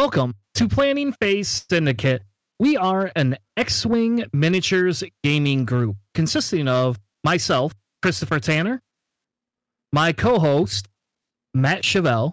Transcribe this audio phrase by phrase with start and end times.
[0.00, 2.22] Welcome to Planning Phase Syndicate.
[2.58, 8.80] We are an X Wing miniatures gaming group consisting of myself, Christopher Tanner,
[9.92, 10.88] my co host,
[11.52, 12.32] Matt Chevelle,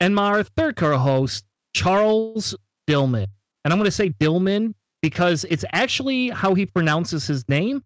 [0.00, 2.56] and my third co host, Charles
[2.88, 3.28] Dillman.
[3.64, 7.84] And I'm going to say Dillman because it's actually how he pronounces his name,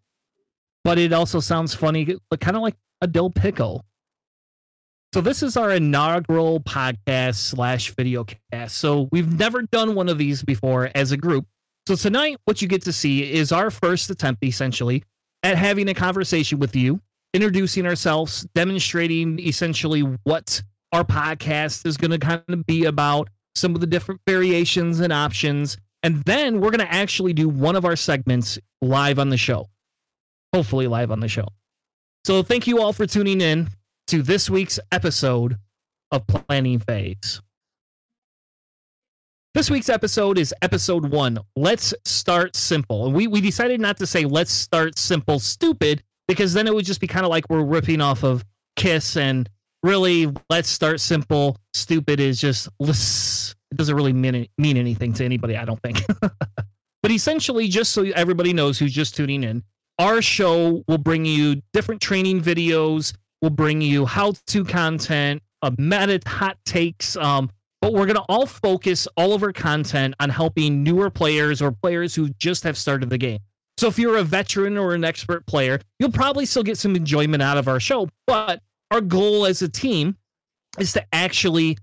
[0.85, 3.85] but it also sounds funny, kind of like a dill pickle.
[5.13, 8.77] So this is our inaugural podcast slash video cast.
[8.77, 11.47] So we've never done one of these before as a group.
[11.89, 15.03] So tonight, what you get to see is our first attempt, essentially,
[15.43, 17.01] at having a conversation with you,
[17.35, 23.75] introducing ourselves, demonstrating essentially what our podcast is going to kind of be about, some
[23.75, 27.85] of the different variations and options, and then we're going to actually do one of
[27.85, 29.67] our segments live on the show.
[30.55, 31.49] Hopefully, live on the show.
[32.25, 33.69] So thank you all for tuning in
[34.11, 35.57] to this week's episode
[36.11, 37.41] of Planning Phase.
[39.55, 41.39] This week's episode is episode one.
[41.55, 43.07] Let's start simple.
[43.07, 46.85] And we, we decided not to say let's start simple stupid because then it would
[46.85, 48.45] just be kind of like we're ripping off of
[48.75, 49.49] Kiss and
[49.85, 55.57] really let's start simple stupid is just it doesn't really mean, mean anything to anybody,
[55.57, 56.05] I don't think.
[56.21, 59.63] but essentially, just so everybody knows who's just tuning in,
[60.01, 65.73] our show will bring you different training videos, We'll bring you how to content, a
[65.79, 67.17] meta hot takes.
[67.17, 71.63] Um, but we're going to all focus all of our content on helping newer players
[71.63, 73.39] or players who just have started the game.
[73.79, 77.43] So if you're a veteran or an expert player, you'll probably still get some enjoyment
[77.43, 78.09] out of our show.
[78.27, 80.19] But our goal as a team
[80.79, 81.79] is to actually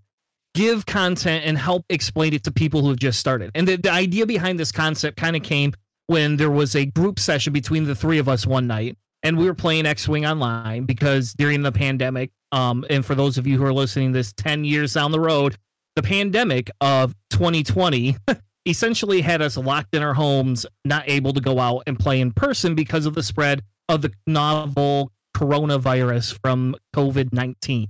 [0.54, 3.52] give content and help explain it to people who have just started.
[3.56, 5.74] And the, the idea behind this concept kind of came
[6.06, 9.46] when there was a group session between the three of us one night and we
[9.46, 13.66] were playing X-wing online because during the pandemic, um, and for those of you who
[13.66, 15.58] are listening, this ten years down the road,
[15.96, 18.16] the pandemic of 2020
[18.68, 22.32] essentially had us locked in our homes, not able to go out and play in
[22.32, 27.88] person because of the spread of the novel coronavirus from COVID 19.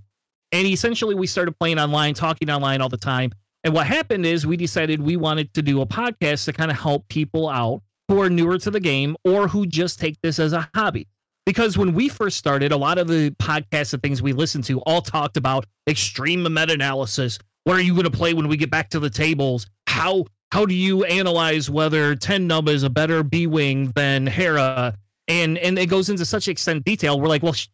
[0.53, 3.31] And essentially, we started playing online, talking online all the time.
[3.63, 6.77] And what happened is we decided we wanted to do a podcast to kind of
[6.77, 10.53] help people out who are newer to the game or who just take this as
[10.53, 11.05] a hobby
[11.47, 14.81] because when we first started, a lot of the podcasts and things we listened to
[14.81, 17.39] all talked about extreme meta analysis.
[17.63, 19.65] What are you going to play when we get back to the tables?
[19.87, 24.93] How how do you analyze whether Ten Numb is a better B wing than Hera?
[25.29, 27.17] And and it goes into such extent detail.
[27.17, 27.69] We're like, well, sh-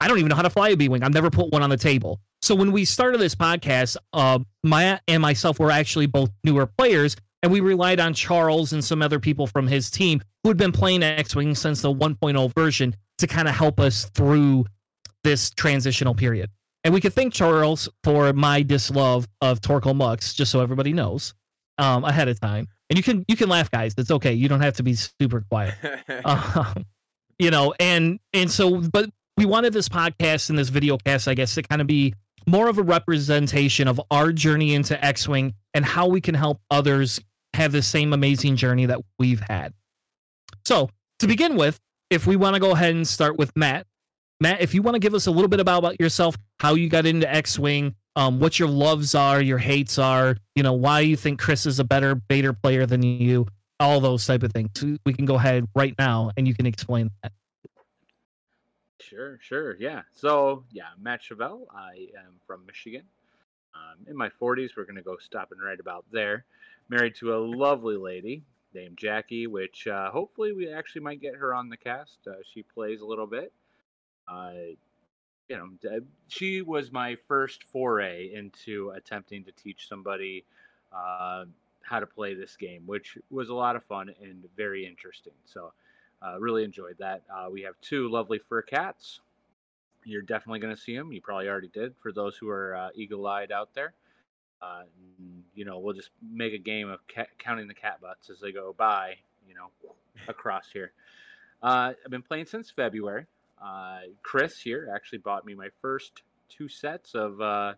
[0.00, 1.04] I don't even know how to fly a B wing.
[1.04, 2.18] I've never put one on the table.
[2.42, 7.14] So when we started this podcast, uh, Maya and myself were actually both newer players,
[7.42, 10.72] and we relied on Charles and some other people from his team who had been
[10.72, 14.66] playing X-Wing since the 1.0 version to kind of help us through
[15.24, 16.50] this transitional period.
[16.84, 21.34] And we could thank Charles for my dislove of Torkil Mux, just so everybody knows
[21.78, 22.68] um, ahead of time.
[22.88, 23.94] And you can you can laugh, guys.
[23.96, 24.32] It's okay.
[24.32, 25.74] You don't have to be super quiet.
[26.24, 26.84] um,
[27.38, 31.34] you know, and and so, but we wanted this podcast and this video cast, I
[31.34, 32.14] guess, to kind of be
[32.46, 37.20] more of a representation of our journey into X-Wing and how we can help others
[37.54, 39.72] have the same amazing journey that we've had.
[40.64, 41.80] So, to begin with,
[42.10, 43.86] if we want to go ahead and start with Matt,
[44.40, 47.06] Matt, if you want to give us a little bit about, yourself, how you got
[47.06, 51.16] into X Wing, um, what your loves are, your hates are, you know, why you
[51.16, 53.46] think Chris is a better Vader player than you,
[53.78, 54.70] all those type of things.
[55.04, 57.32] We can go ahead right now and you can explain that.
[59.00, 60.02] Sure, sure, yeah.
[60.12, 61.66] So, yeah, Matt Chevelle.
[61.74, 63.02] I am from Michigan.
[63.74, 66.44] Um, in my 40s, we're going to go stop and right about there
[66.90, 68.42] married to a lovely lady
[68.74, 72.18] named Jackie, which uh, hopefully we actually might get her on the cast.
[72.26, 73.52] Uh, she plays a little bit.
[74.28, 74.52] Uh,
[75.48, 80.44] you know, she was my first foray into attempting to teach somebody
[80.92, 81.44] uh,
[81.82, 85.32] how to play this game, which was a lot of fun and very interesting.
[85.44, 85.72] So,
[86.22, 87.22] uh, really enjoyed that.
[87.34, 89.20] Uh, we have two lovely fur cats.
[90.04, 91.12] You're definitely going to see them.
[91.12, 93.94] You probably already did for those who are eagle eyed out there.
[94.62, 94.82] Uh,
[95.54, 98.52] you know, we'll just make a game of ca- counting the cat butts as they
[98.52, 99.14] go by,
[99.48, 99.70] you know,
[100.28, 100.92] across here.
[101.62, 103.26] Uh, I've been playing since February.
[103.62, 107.74] Uh, Chris here actually bought me my first two sets of uh,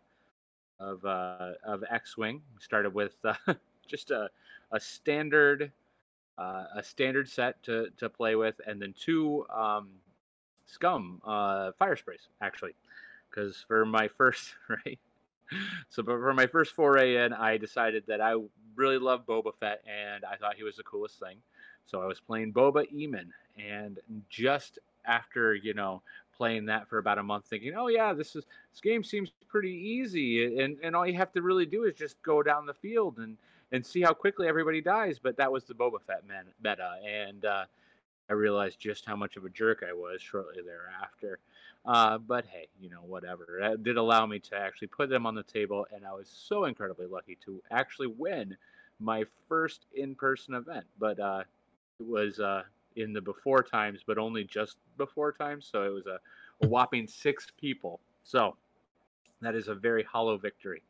[0.78, 2.42] of uh, of X-wing.
[2.60, 3.14] Started with
[3.88, 4.28] just a
[4.72, 5.72] a standard
[6.38, 9.88] a standard set to to play with, and then two um,
[10.66, 12.74] scum fire sprays actually,
[13.30, 14.98] because for my first right
[15.88, 18.34] so for my first foray in, I decided that I
[18.76, 21.36] really love Boba Fett and I thought he was the coolest thing.
[21.86, 23.28] So I was playing Boba Emon,
[23.58, 26.02] and just after you know
[26.36, 29.72] playing that for about a month, thinking, "Oh yeah, this is this game seems pretty
[29.72, 33.18] easy, and and all you have to really do is just go down the field
[33.18, 33.36] and
[33.72, 36.22] and see how quickly everybody dies." But that was the Boba Fett
[36.62, 37.64] meta, and uh,
[38.32, 41.38] I realized just how much of a jerk I was shortly thereafter.
[41.84, 43.58] Uh, but hey, you know, whatever.
[43.60, 46.64] It did allow me to actually put them on the table, and I was so
[46.64, 48.56] incredibly lucky to actually win
[49.00, 50.86] my first in-person event.
[50.98, 51.42] But uh,
[52.00, 52.62] it was uh,
[52.96, 55.68] in the before times, but only just before times.
[55.70, 56.18] So it was a,
[56.64, 58.00] a whopping six people.
[58.24, 58.56] So
[59.42, 60.82] that is a very hollow victory.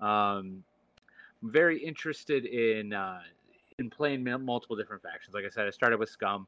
[0.00, 0.62] Um,
[1.42, 3.22] I'm very interested in uh,
[3.80, 5.34] in playing multiple different factions.
[5.34, 6.46] Like I said, I started with Scum.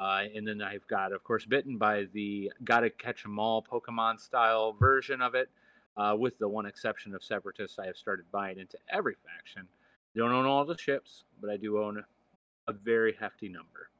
[0.00, 4.18] Uh, and then I've got, of course, bitten by the gotta catch 'em all Pokemon
[4.18, 5.50] style version of it.
[5.96, 9.68] Uh, with the one exception of Separatists, I have started buying into every faction.
[10.16, 12.02] Don't own all the ships, but I do own
[12.66, 13.90] a very hefty number.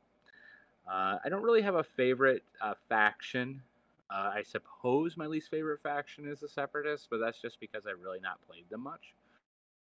[0.88, 3.62] Uh, I don't really have a favorite uh, faction.
[4.08, 8.00] Uh, I suppose my least favorite faction is the Separatists, but that's just because I've
[8.00, 9.14] really not played them much.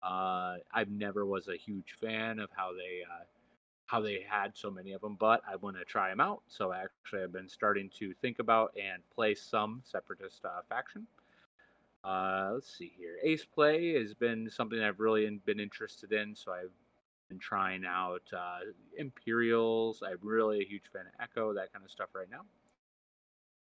[0.04, 3.04] Uh, I never was a huge fan of how they
[3.86, 6.42] how they had so many of them, but I want to try them out.
[6.48, 11.06] So actually, I've been starting to think about and play some separatist uh, faction.
[12.04, 13.18] Uh, let's see here.
[13.24, 16.72] Ace play has been something I've really been interested in, so I've
[17.30, 18.60] been trying out uh,
[18.98, 20.04] Imperials.
[20.06, 22.44] I'm really a huge fan of Echo, that kind of stuff right now.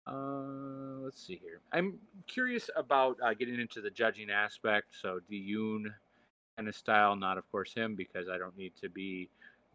[0.06, 1.60] Uh, let's see here.
[1.72, 4.88] I'm curious about uh, getting into the judging aspect.
[5.00, 5.86] So Diyun
[6.56, 9.28] kind of style, not of course him because I don't need to be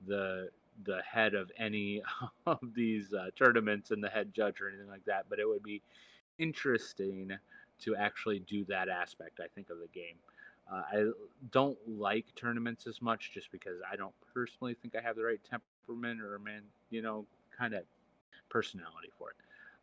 [0.07, 0.49] the
[0.83, 2.01] the head of any
[2.45, 5.63] of these uh, tournaments and the head judge or anything like that, but it would
[5.63, 5.81] be
[6.39, 7.31] interesting
[7.81, 9.39] to actually do that aspect.
[9.39, 10.15] I think of the game.
[10.71, 11.11] Uh, I
[11.51, 15.39] don't like tournaments as much just because I don't personally think I have the right
[15.43, 17.25] temperament or man, you know,
[17.57, 17.83] kind of
[18.49, 19.35] personality for it.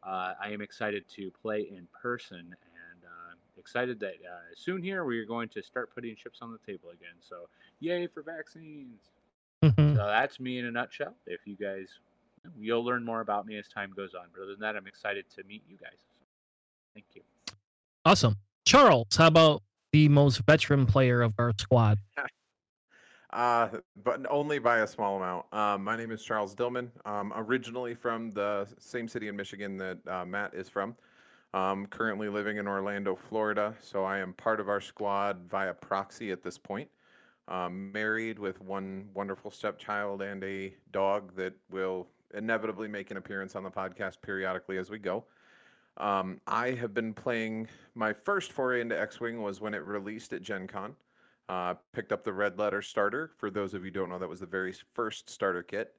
[0.02, 5.04] Uh, I am excited to play in person and uh, excited that uh, soon here
[5.04, 7.16] we are going to start putting chips on the table again.
[7.20, 7.48] So,
[7.80, 9.17] yay for vaccines!
[9.64, 9.96] Mm-hmm.
[9.96, 11.14] So that's me in a nutshell.
[11.26, 11.88] If you guys,
[12.58, 14.26] you'll learn more about me as time goes on.
[14.32, 15.96] But other than that, I'm excited to meet you guys.
[15.96, 16.25] So,
[16.94, 17.22] thank you.
[18.05, 18.37] Awesome.
[18.64, 19.62] Charles, how about
[19.93, 21.99] the most veteran player of our squad?
[23.31, 23.69] Uh,
[24.05, 25.44] but only by a small amount.
[25.52, 26.88] Um, my name is Charles Dillman.
[27.04, 30.96] Um, originally from the same city in Michigan that uh, Matt is from.
[31.52, 33.75] Um, currently living in Orlando, Florida.
[33.82, 36.88] So I am part of our squad via proxy at this point
[37.48, 43.56] um, married with one wonderful stepchild and a dog that will inevitably make an appearance
[43.56, 45.24] on the podcast periodically as we go.
[45.96, 50.32] Um, I have been playing my first foray into X Wing was when it released
[50.32, 50.94] at Gen Con.
[51.49, 53.30] Uh, picked up the red letter starter.
[53.38, 55.94] For those of you don't know, that was the very first starter kit.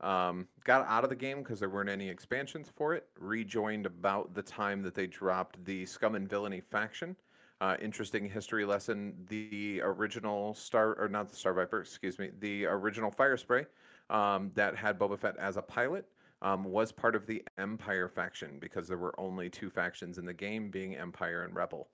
[0.00, 3.08] Um, got out of the game because there weren't any expansions for it.
[3.18, 7.16] Rejoined about the time that they dropped the Scum and Villainy faction.
[7.62, 9.14] Uh, interesting history lesson.
[9.28, 13.66] The original Star, or not the Star Viper, excuse me, the original Fire Spray
[14.10, 16.04] um, that had Boba Fett as a pilot
[16.42, 20.34] um, was part of the Empire faction because there were only two factions in the
[20.34, 21.86] game, being Empire and Rebel.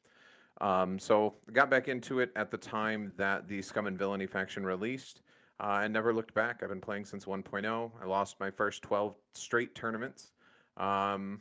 [0.62, 4.64] Um, so got back into it at the time that the Scum and Villainy faction
[4.64, 5.20] released.
[5.60, 6.62] Uh, and never looked back.
[6.62, 7.90] I've been playing since 1.0.
[8.00, 10.30] I lost my first 12 straight tournaments.
[10.78, 11.40] Um,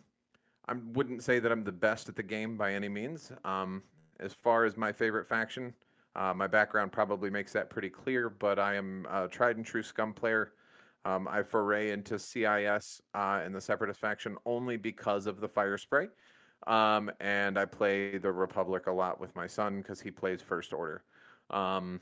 [0.68, 3.32] I wouldn't say that I'm the best at the game by any means.
[3.46, 3.84] Um,
[4.20, 5.74] as far as my favorite faction,
[6.16, 9.84] uh, my background probably makes that pretty clear, but I am a tried and true
[9.84, 10.54] scum player.
[11.06, 15.78] Um, I foray into CIS uh, and the Separatist faction only because of the fire
[15.78, 16.08] spray.
[16.66, 20.74] Um, and I play the Republic a lot with my son because he plays First
[20.74, 21.04] Order.
[21.52, 22.02] Um,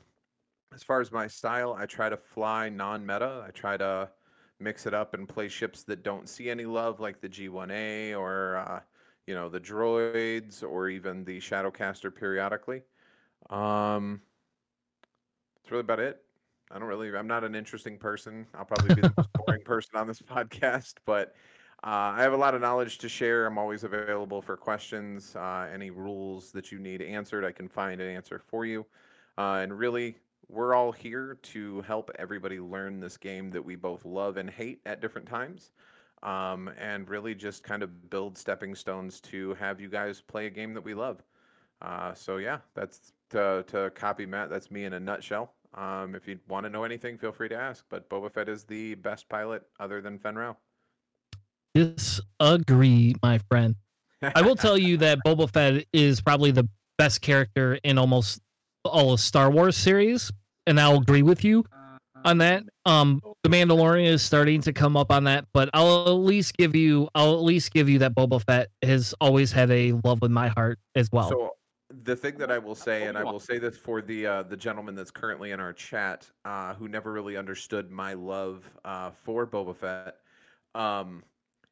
[0.74, 3.44] as far as my style, I try to fly non meta.
[3.46, 4.08] I try to
[4.58, 8.56] mix it up and play ships that don't see any love, like the G1A or
[8.56, 8.80] uh,
[9.26, 12.82] you know, the droids or even the Shadowcaster periodically.
[13.50, 14.20] Um,
[15.56, 16.22] that's really about it.
[16.70, 18.46] I don't really, I'm not an interesting person.
[18.54, 21.34] I'll probably be the most boring person on this podcast, but
[21.84, 23.46] uh, I have a lot of knowledge to share.
[23.46, 25.36] I'm always available for questions.
[25.36, 28.86] Uh, any rules that you need answered, I can find an answer for you.
[29.38, 30.16] Uh, and really,
[30.48, 34.80] we're all here to help everybody learn this game that we both love and hate
[34.86, 35.72] at different times
[36.26, 40.50] um, and really just kind of build stepping stones to have you guys play a
[40.50, 41.22] game that we love.
[41.80, 44.50] Uh, so yeah, that's to, to copy Matt.
[44.50, 45.54] That's me in a nutshell.
[45.74, 47.84] Um, if you want to know anything, feel free to ask.
[47.88, 50.56] But Boba Fett is the best pilot other than Fenn Rau.
[51.74, 53.76] Disagree, my friend.
[54.22, 56.68] I will tell you that Boba Fett is probably the
[56.98, 58.40] best character in almost
[58.84, 60.32] all of Star Wars series,
[60.66, 61.64] and I'll agree with you.
[62.26, 62.64] On that.
[62.84, 66.74] Um, the Mandalorian is starting to come up on that, but I'll at least give
[66.74, 70.32] you, I'll at least give you that Boba Fett has always had a love in
[70.32, 71.30] my heart as well.
[71.30, 71.52] So
[72.04, 74.56] the thing that I will say, and I will say this for the uh, the
[74.56, 79.46] gentleman that's currently in our chat, uh, who never really understood my love uh, for
[79.46, 80.16] Boba Fett.
[80.74, 81.22] Um,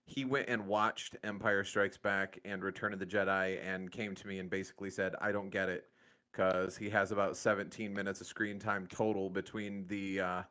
[0.06, 4.26] he went and watched Empire Strikes Back and Return of the Jedi, and came to
[4.26, 5.87] me and basically said, "I don't get it,"
[6.35, 10.21] because he has about 17 minutes of screen time total between the.
[10.21, 10.43] Uh,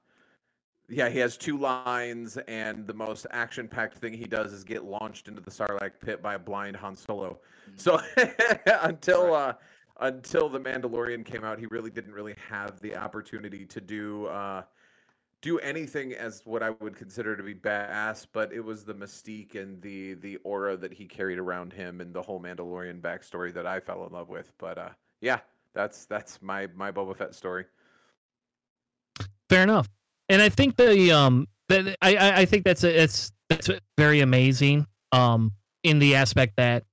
[0.89, 5.27] yeah, he has two lines, and the most action-packed thing he does is get launched
[5.29, 7.39] into the Sarlacc pit by a blind Han Solo.
[7.77, 7.99] So
[8.81, 9.49] until Right.
[9.49, 9.53] uh,
[10.01, 14.63] until the Mandalorian came out, he really didn't really have the opportunity to do uh,
[15.41, 18.27] do anything as what I would consider to be badass.
[18.31, 22.13] But it was the mystique and the the aura that he carried around him, and
[22.13, 24.51] the whole Mandalorian backstory that I fell in love with.
[24.57, 24.89] But uh,
[25.21, 25.39] yeah,
[25.73, 27.65] that's that's my my Boba Fett story.
[29.49, 29.89] Fair enough.
[30.29, 34.87] And I think the um that I I think that's a, it's that's very amazing
[35.11, 35.51] um
[35.83, 36.83] in the aspect that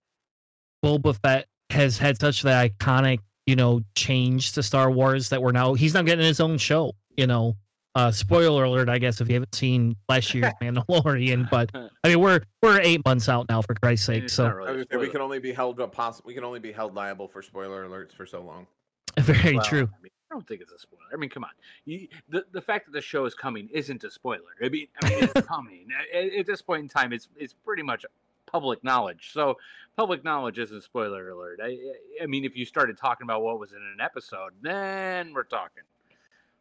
[0.84, 5.52] Boba Fett has had such the iconic you know change to Star Wars that we're
[5.52, 6.92] now he's now getting his own show.
[7.16, 7.56] You know,
[7.94, 11.70] uh spoiler alert, I guess if you haven't seen last year's Mandalorian, but
[12.04, 14.24] I mean we're we're eight months out now for Christ's sake.
[14.24, 16.34] it's So really was a gonna say, we can only be held up poss- we
[16.34, 18.66] can only be held liable for spoiler alerts for so long.
[19.18, 19.88] very Well, true.
[19.92, 21.02] I, mean, I don't think it's a spoiler.
[21.12, 21.50] I mean, come on.
[21.84, 24.54] You, the the fact that the show is coming isn't a spoiler.
[24.62, 25.88] I mean, I mean it's coming.
[26.14, 28.06] At, at this point in time, it's it's pretty much
[28.46, 29.30] public knowledge.
[29.32, 29.58] So
[29.96, 31.58] public knowledge isn't spoiler alert.
[31.62, 31.76] I
[32.22, 35.82] I mean, if you started talking about what was in an episode, then we're talking.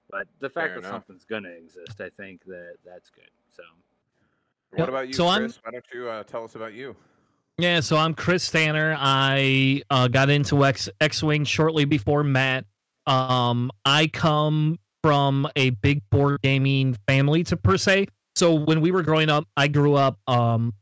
[0.09, 0.91] But the fact Fair that enough.
[1.05, 3.29] something's gonna exist, I think that that's good.
[3.55, 3.63] So
[4.71, 4.89] What Yep.
[4.89, 5.59] about you, So I'm- Chris?
[5.63, 6.95] Why don't you uh, tell us about you?
[7.57, 8.95] Yeah, so I'm Chris Stanner.
[8.97, 12.65] I uh, got into X X Wing shortly before Matt.
[13.07, 18.07] Um, I come from a big board gaming family to per se.
[18.35, 20.73] So when we were growing up, I grew up um,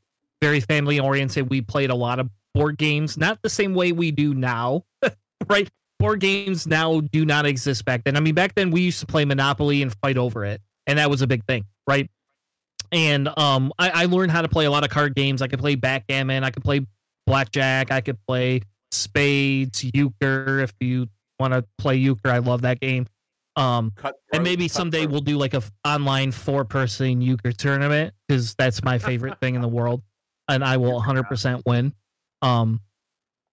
[0.42, 1.50] very family oriented.
[1.50, 4.84] We played a lot of board games, not the same way we do now,
[5.50, 5.70] right?
[6.00, 8.16] Board games now do not exist back then.
[8.16, 11.10] I mean, back then we used to play Monopoly and fight over it, and that
[11.10, 12.10] was a big thing, right?
[12.92, 15.42] And um, I, I learned how to play a lot of card games.
[15.42, 16.44] I could play backgammon.
[16.44, 16.86] I could play
[17.26, 17.92] blackjack.
[17.92, 18.62] I could play
[18.92, 20.60] spades, euchre.
[20.60, 21.08] If you
[21.40, 23.08] want to play euchre, I love that game.
[23.56, 28.14] Um, Cut and maybe someday we'll do like a f- online four person euchre tournament
[28.28, 30.04] because that's my favorite thing in the world,
[30.48, 31.92] and I will 100% win.
[32.44, 32.82] Um,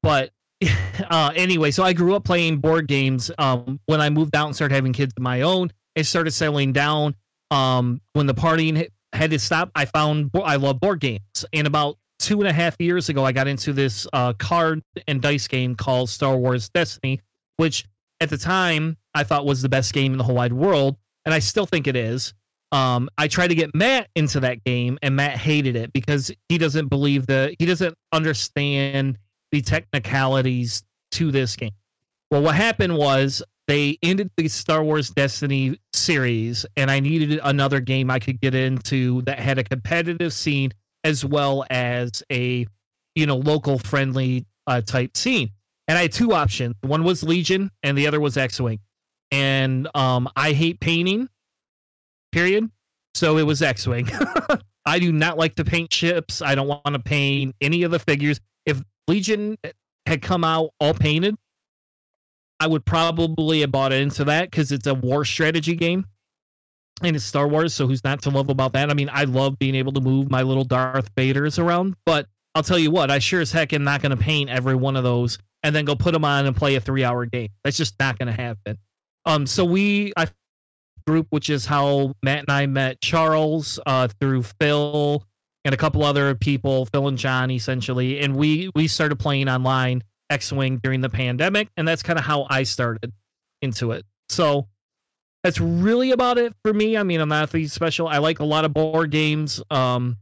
[0.02, 0.30] but
[1.10, 3.30] uh, anyway, so I grew up playing board games.
[3.38, 6.72] Um, when I moved out and started having kids of my own, it started settling
[6.72, 7.14] down.
[7.50, 11.98] Um, when the partying had to stop, I found I love board games, and about
[12.18, 15.74] two and a half years ago, I got into this uh, card and dice game
[15.74, 17.20] called Star Wars Destiny,
[17.56, 17.84] which
[18.20, 21.34] at the time I thought was the best game in the whole wide world, and
[21.34, 22.34] I still think it is.
[22.72, 26.58] Um, I tried to get Matt into that game, and Matt hated it because he
[26.58, 29.18] doesn't believe the he doesn't understand
[29.54, 30.82] the technicalities
[31.12, 31.70] to this game.
[32.30, 37.78] Well, what happened was they ended the Star Wars Destiny series, and I needed another
[37.78, 40.72] game I could get into that had a competitive scene
[41.04, 42.66] as well as a
[43.14, 45.50] you know local friendly uh, type scene.
[45.86, 46.74] And I had two options.
[46.80, 48.80] One was Legion, and the other was X-wing.
[49.30, 51.28] And um, I hate painting.
[52.32, 52.68] Period.
[53.14, 54.08] So it was X-wing.
[54.86, 56.42] I do not like to paint ships.
[56.42, 58.40] I don't want to paint any of the figures.
[58.66, 59.56] If Legion
[60.06, 61.36] had come out all painted,
[62.60, 66.06] I would probably have bought into that because it's a war strategy game
[67.02, 67.74] and it's Star Wars.
[67.74, 68.90] So who's not to love about that?
[68.90, 72.62] I mean, I love being able to move my little Darth Vaders around, but I'll
[72.62, 75.02] tell you what, I sure as heck am not going to paint every one of
[75.02, 77.48] those and then go put them on and play a three hour game.
[77.64, 78.78] That's just not going to happen.
[79.26, 80.28] Um, so we, I
[81.06, 85.24] group, which is how Matt and I met Charles uh, through Phil
[85.64, 90.02] and a couple other people, Phil and John, essentially, and we we started playing online
[90.30, 93.12] X-wing during the pandemic, and that's kind of how I started
[93.62, 94.04] into it.
[94.28, 94.68] So
[95.42, 96.96] that's really about it for me.
[96.96, 98.08] I mean, I'm not the special.
[98.08, 99.62] I like a lot of board games.
[99.70, 100.16] Um,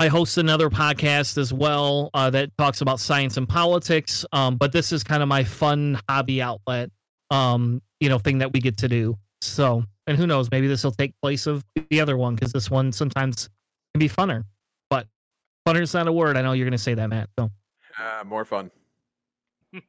[0.00, 4.24] I host another podcast as well uh, that talks about science and politics.
[4.32, 6.90] Um, but this is kind of my fun hobby outlet,
[7.30, 9.18] um, you know, thing that we get to do.
[9.40, 12.70] So, and who knows, maybe this will take place of the other one because this
[12.70, 13.48] one sometimes
[13.92, 14.44] can be funner.
[15.68, 16.36] But funner is not a word.
[16.38, 17.28] I know you're going to say that, Matt.
[17.38, 17.50] So
[18.00, 18.70] Uh, more fun.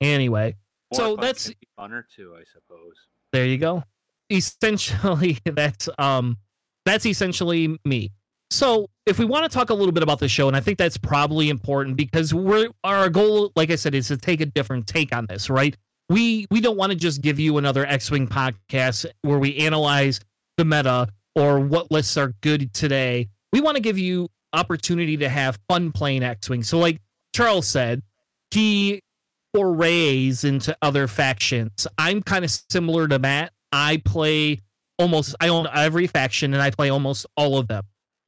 [0.00, 0.56] anyway,
[0.92, 2.94] More So fun that's- funner too, I suppose.
[3.32, 3.84] there you go.
[4.30, 6.38] Essentially, that's um,
[6.86, 8.12] that's essentially me.
[8.52, 10.76] So, if we want to talk a little bit about the show, and I think
[10.78, 14.86] that's probably important because we're our goal, like I said, is to take a different
[14.86, 15.76] take on this, right?
[16.08, 20.18] we we don't want to just give you another X-wing podcast where we analyze
[20.56, 21.06] the meta
[21.36, 23.28] or what lists are good today.
[23.52, 26.62] We want to give you opportunity to have fun playing X-wing.
[26.62, 27.00] So, like
[27.34, 28.02] Charles said,
[28.50, 29.00] he
[29.54, 31.86] forays into other factions.
[31.98, 33.52] I'm kind of similar to Matt.
[33.72, 34.60] I play
[34.98, 37.84] almost I own every faction and I play almost all of them.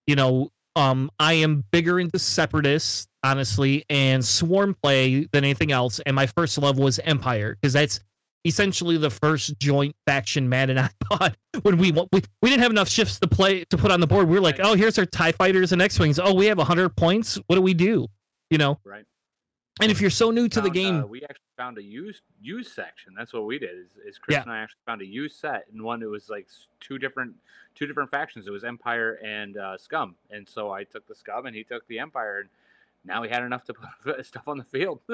[0.07, 6.01] You know, um I am bigger into separatists, honestly, and swarm play than anything else.
[6.01, 8.01] And my first love was Empire, because that's
[8.45, 12.07] essentially the first joint faction Matt and I bought when we, we
[12.41, 14.29] we didn't have enough shifts to play to put on the board.
[14.29, 16.19] We were like, oh, here's our TIE fighters and X-Wings.
[16.19, 17.39] Oh, we have hundred points.
[17.47, 18.07] What do we do?
[18.51, 18.79] You know?
[18.85, 19.05] Right.
[19.81, 22.73] And if you're so new to the game, uh, we actually found a used used
[22.73, 23.15] section.
[23.17, 23.71] That's what we did.
[23.71, 24.43] Is, is Chris Yeah.
[24.43, 26.47] and I actually found a used set, and one that was like
[26.81, 27.35] two different
[27.75, 28.47] two different factions.
[28.47, 31.87] It was Empire and uh, Scum, and so I took the Scum, and he took
[31.89, 32.49] the Empire, and
[33.05, 35.01] now we had enough to put stuff on the field.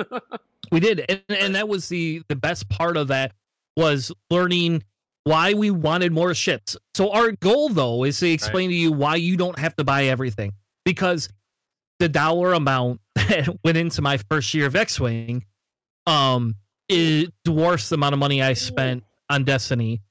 [0.70, 3.32] We did, and and that was the the best part of that
[3.74, 4.82] was learning
[5.24, 6.76] why we wanted more ships.
[6.94, 10.06] So our goal though is to explain to you why you don't have to buy
[10.06, 10.52] everything
[10.84, 11.30] because
[12.00, 15.46] the dollar amount that went into my first year of X-wing,
[16.06, 16.54] um,
[16.88, 20.02] it dwarfs the amount of money I spent on Destiny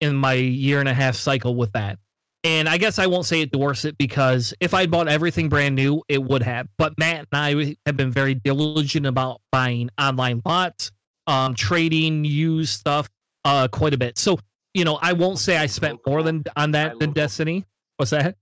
[0.00, 1.98] in my year and a half cycle with that.
[2.44, 5.74] And I guess I won't say it dwarfs it because if I bought everything brand
[5.74, 6.68] new, it would have.
[6.78, 10.92] But Matt and I have been very diligent about buying online lots,
[11.26, 13.08] um, trading used stuff,
[13.44, 14.16] uh, quite a bit.
[14.16, 14.38] So
[14.76, 17.14] you know, I won't say I spent more than on Buy that than local.
[17.14, 17.64] Destiny.
[17.96, 18.36] What's that?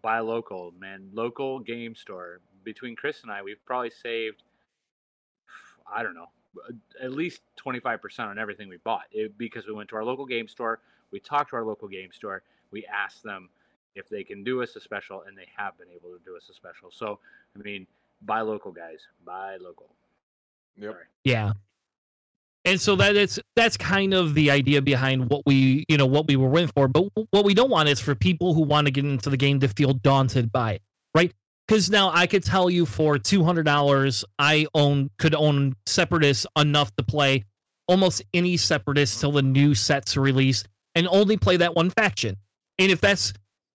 [0.00, 1.10] Buy local, man.
[1.12, 2.40] Local game store.
[2.62, 4.44] Between Chris and I, we've probably saved,
[5.92, 6.28] I don't know,
[7.02, 10.46] at least 25% on everything we bought it, because we went to our local game
[10.46, 10.78] store.
[11.10, 12.44] We talked to our local game store.
[12.70, 13.48] We asked them
[13.94, 16.48] if they can do us a special, and they have been able to do us
[16.50, 16.90] a special.
[16.90, 17.18] So,
[17.58, 17.86] I mean,
[18.22, 19.00] buy local, guys.
[19.24, 19.86] Buy local.
[20.76, 20.92] Yep.
[20.92, 21.04] Sorry.
[21.24, 21.52] Yeah.
[22.66, 26.26] And so that it's that's kind of the idea behind what we you know what
[26.26, 26.88] we were in for.
[26.88, 29.60] But what we don't want is for people who want to get into the game
[29.60, 30.82] to feel daunted by it,
[31.14, 31.32] right?
[31.68, 36.44] Because now I could tell you for two hundred dollars, I own could own Separatists
[36.58, 37.44] enough to play
[37.86, 42.36] almost any Separatist till the new sets released, and only play that one faction.
[42.78, 43.32] And if that's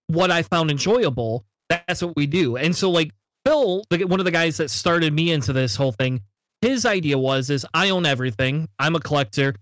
[0.08, 2.58] what I found enjoyable, that's what we do.
[2.58, 3.12] And so like
[3.46, 6.22] Phil, the, one of the guys that started me into this whole thing,
[6.62, 8.68] his idea was is I own everything.
[8.78, 9.56] I'm a collector.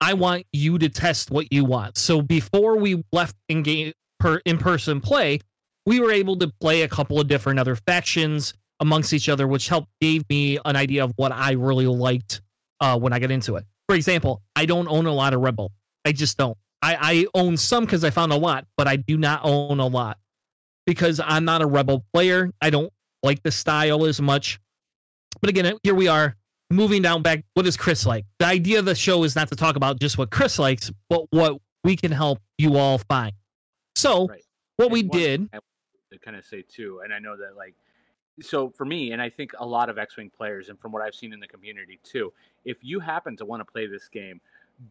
[0.00, 1.98] I want you to test what you want.
[1.98, 5.40] So before we left in game per in person play,
[5.84, 9.68] we were able to play a couple of different other factions amongst each other, which
[9.68, 12.40] helped gave me an idea of what I really liked
[12.80, 13.64] uh, when I got into it.
[13.86, 15.72] For example, I don't own a lot of Rebel.
[16.06, 16.56] I just don't.
[16.82, 19.86] I, I own some because I found a lot, but I do not own a
[19.86, 20.18] lot
[20.86, 22.50] because I'm not a Rebel player.
[22.60, 24.58] I don't like the style as much.
[25.40, 26.36] But again, uh, here we are
[26.70, 27.44] moving down back.
[27.54, 28.24] What is Chris like?
[28.38, 31.26] The idea of the show is not to talk about just what Chris likes, but
[31.30, 33.32] what we can help you all find.
[33.94, 34.42] So, Right.
[34.76, 35.58] what And we one did, I
[36.12, 37.74] to kind of say too, and I know that like,
[38.40, 41.14] so for me, and I think a lot of X-wing players, and from what I've
[41.14, 42.32] seen in the community too,
[42.64, 44.40] if you happen to want to play this game,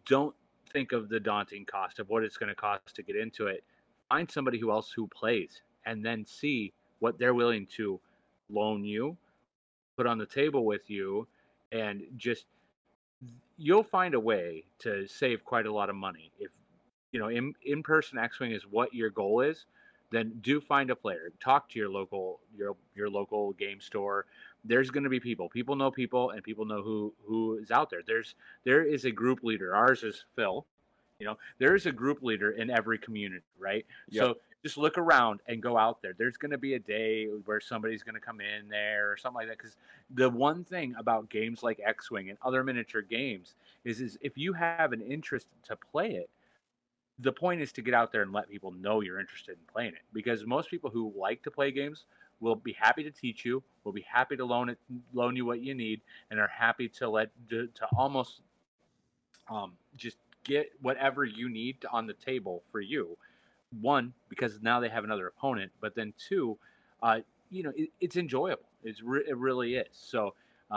[0.06, 0.36] don't
[0.72, 3.64] think of the daunting cost of what it's going to cost to get into it.
[4.10, 8.00] Find somebody who else who plays, and then see what they're willing to
[8.50, 9.18] loan you,
[9.96, 11.28] put on the table with you,
[11.72, 12.46] and just
[13.58, 16.52] you'll find a way to save quite a lot of money if
[17.12, 19.66] you know in in person X-wing is what your goal is.
[20.12, 21.32] Then do find a player.
[21.40, 24.26] Talk to your local your your local game store.
[24.66, 25.50] There's going to be people.
[25.50, 28.02] People know people, and people know who who is out there.
[28.06, 29.76] There's there is a group leader.
[29.76, 30.66] Ours is Phil.
[31.20, 33.86] You know, there is a group leader in every community, right?
[34.10, 34.24] Yep.
[34.24, 36.14] So just look around and go out there.
[36.18, 39.36] There's going to be a day where somebody's going to come in there or something
[39.36, 39.58] like that.
[39.58, 39.78] Because
[40.14, 44.38] the one thing about games like X Wing and other miniature games is, is if
[44.38, 46.30] you have an interest to play it,
[47.20, 49.94] the point is to get out there and let people know you're interested in playing
[49.94, 50.04] it.
[50.14, 52.06] Because most people who like to play games
[52.40, 54.78] will be happy to teach you, We'll be happy to loan it,
[55.14, 58.42] loan you what you need, and are happy to let to, to almost
[59.50, 63.18] um, just get whatever you need on the table for you.
[63.82, 66.58] One because now they have another opponent but then two
[67.04, 68.70] uh, you know it, it's enjoyable.
[68.84, 69.88] It's re- it really is.
[69.92, 70.34] So
[70.72, 70.76] uh,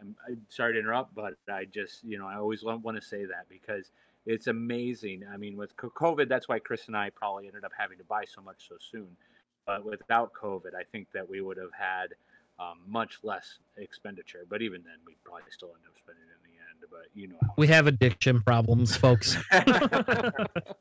[0.00, 3.24] I'm, I'm sorry to interrupt but i just you know i always want to say
[3.24, 3.90] that because
[4.26, 5.22] it's amazing.
[5.32, 8.24] I mean with covid that's why chris and i probably ended up having to buy
[8.24, 9.08] so much so soon
[9.68, 12.08] but without covid i think that we would have had
[12.58, 16.50] um, much less expenditure but even then we'd probably still end up spending it in
[16.50, 19.36] the end but you know how we have addiction problems, folks.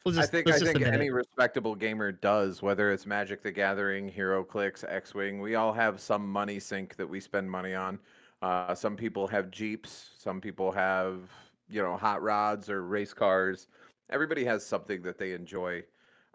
[0.06, 4.86] We'll I think I think any respectable gamer does, whether it's Magic the Gathering, HeroClix,
[4.88, 5.41] X Wing.
[5.41, 8.00] We all have some money sink that we spend money on.
[8.41, 10.12] Uh, some people have Jeeps.
[10.17, 11.30] Some people have
[11.69, 13.67] you know, hot rods or race cars.
[14.10, 15.84] Everybody has something that they enjoy.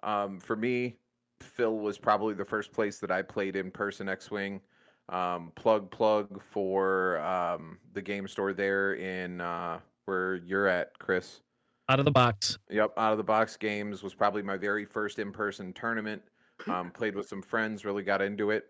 [0.03, 0.97] Um, for me,
[1.43, 4.61] Phil was probably the first place that I played in person X Wing.
[5.09, 11.41] Um, plug plug for um, the game store there in uh, where you're at, Chris.
[11.89, 12.59] Out of the box.
[12.71, 16.23] Yep, out of the box games was probably my very first in person tournament.
[16.69, 18.67] Um, played with some friends, really got into it,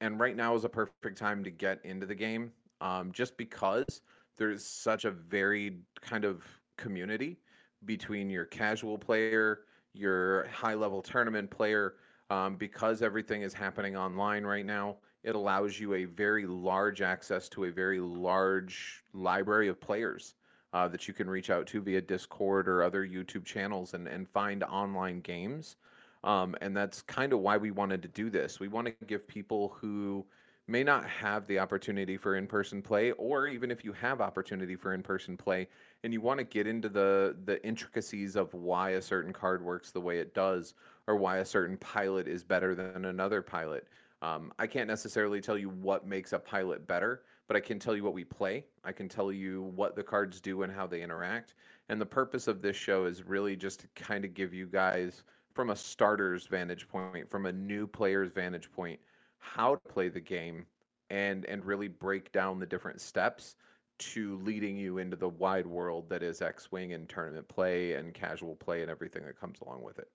[0.00, 4.02] and right now is a perfect time to get into the game, um, just because
[4.36, 6.42] there's such a varied kind of
[6.76, 7.38] community
[7.84, 9.60] between your casual player,
[9.94, 11.94] your high level tournament player,
[12.32, 14.96] um, because everything is happening online right now.
[15.22, 20.34] It allows you a very large access to a very large library of players
[20.72, 24.26] uh, that you can reach out to via Discord or other YouTube channels and, and
[24.26, 25.76] find online games.
[26.24, 28.58] Um, and that's kind of why we wanted to do this.
[28.58, 30.24] We want to give people who
[30.68, 34.94] may not have the opportunity for in-person play or even if you have opportunity for
[34.94, 35.68] in-person play
[36.02, 39.90] and you want to get into the the intricacies of why a certain card works
[39.90, 40.74] the way it does
[41.06, 43.88] or why a certain pilot is better than another pilot.
[44.22, 47.96] Um, i can't necessarily tell you what makes a pilot better but i can tell
[47.96, 48.64] you what we play.
[48.84, 51.54] I can tell you what the cards do and how they interact.
[51.88, 55.22] And the purpose of this show is really just to kind of give you guys
[55.52, 58.98] from a starter's vantage point from a new player's vantage point
[59.38, 60.64] how to play the game
[61.10, 63.56] and and really break down the different steps
[63.98, 68.56] to leading you into the wide world that is X-wing and tournament play and casual
[68.56, 70.08] play and everything that comes along with it.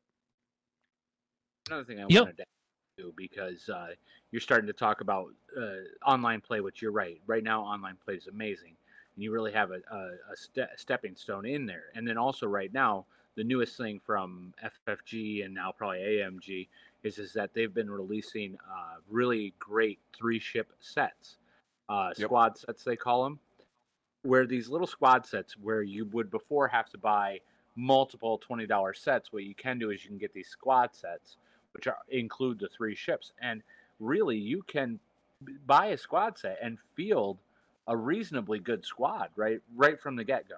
[1.68, 2.24] Another thing I Yep.
[2.24, 2.46] wanted to
[2.98, 3.90] do because uh,
[4.32, 7.22] you're starting to talk about uh, online play, which you're right.
[7.28, 8.76] Right now, online play is amazing,
[9.16, 9.98] and you really have a, a,
[10.32, 11.86] a ste- stepping stone in there.
[11.96, 16.68] And then also right now, the newest thing from FFG and now probably AMG
[17.04, 21.38] is is that they've been releasing uh, really great three ship sets,
[21.90, 22.28] uh, Yep.
[22.28, 23.40] squad sets they call them,
[24.24, 27.40] where these little squad sets where you would before have to buy
[27.76, 29.32] multiple twenty dollar sets.
[29.32, 31.38] What you can do is you can get these squad sets,
[31.78, 33.62] which are include the three ships, and
[34.00, 35.00] really you can
[35.68, 37.38] buy a squad set and field
[37.88, 40.56] a reasonably good squad right right from the get go.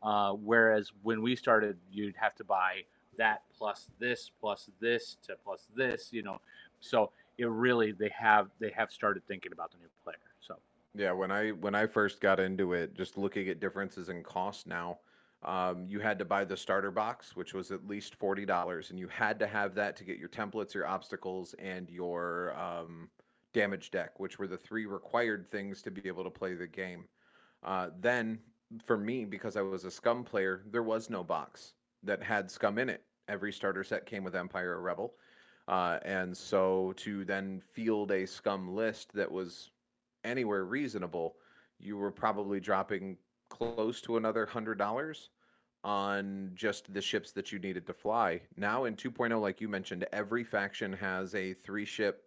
[0.00, 2.82] Uh, whereas when we started, you'd have to buy
[3.16, 6.38] that plus this plus this to plus this, you know.
[6.80, 10.16] So it really they have they have started thinking about the new player.
[10.40, 10.56] So
[10.94, 14.66] Yeah, when I when I first got into it, just looking at differences in cost
[14.66, 14.98] now,
[15.44, 18.98] um, you had to buy the starter box, which was at least forty dollars, and
[18.98, 23.08] you had to have that to get your templates, your obstacles, and your um,
[23.54, 27.04] damage deck, which were the three required things to be able to play the game.
[27.62, 28.38] Uh, then,
[28.84, 32.78] for me, because I was a Scum player, there was no box that had Scum
[32.78, 33.02] in it.
[33.28, 35.14] Every starter set came with Empire or Rebel.
[35.66, 39.70] Uh, and so to then field a Scum list that was
[40.24, 41.36] anywhere reasonable,
[41.78, 43.16] you were probably dropping
[43.58, 45.30] close to another hundred dollars
[45.84, 48.40] on just the ships that you needed to fly.
[48.56, 52.24] Now in 2.0, like you mentioned, every faction has a three ship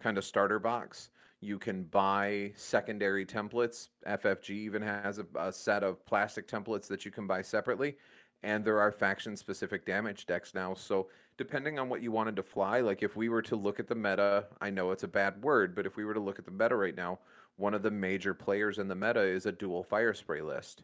[0.00, 1.10] kind of starter box.
[1.40, 3.88] You can buy secondary templates.
[4.06, 7.96] FFG even has a, a set of plastic templates that you can buy separately.
[8.42, 10.74] And there are faction specific damage decks now.
[10.74, 13.88] So, depending on what you wanted to fly, like if we were to look at
[13.88, 16.44] the meta, I know it's a bad word, but if we were to look at
[16.44, 17.18] the meta right now,
[17.56, 20.82] one of the major players in the meta is a dual fire spray list.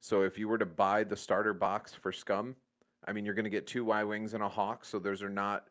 [0.00, 2.56] So if you were to buy the starter box for Scum,
[3.06, 4.84] I mean, you're going to get two Y Wings and a Hawk.
[4.84, 5.68] So those are not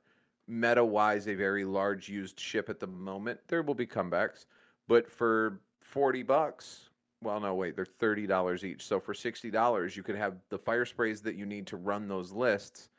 [0.48, 3.40] meta wise a very large used ship at the moment.
[3.48, 4.46] There will be comebacks.
[4.88, 6.90] But for 40 bucks,
[7.22, 8.86] well, no, wait, they're $30 each.
[8.86, 12.32] So for $60, you could have the fire sprays that you need to run those
[12.32, 12.90] lists.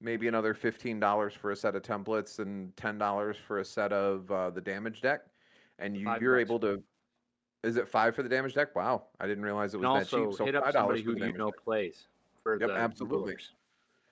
[0.00, 4.50] Maybe another $15 for a set of templates and $10 for a set of uh,
[4.50, 5.22] the damage deck.
[5.80, 6.82] And you, you're able to.
[7.62, 8.74] Is it five for the damage deck?
[8.74, 10.38] Wow, I didn't realize it and was that also cheap.
[10.38, 11.62] So hit up somebody who you know deck.
[11.64, 12.06] plays
[12.42, 13.18] for Yep, the absolutely.
[13.18, 13.50] rulers.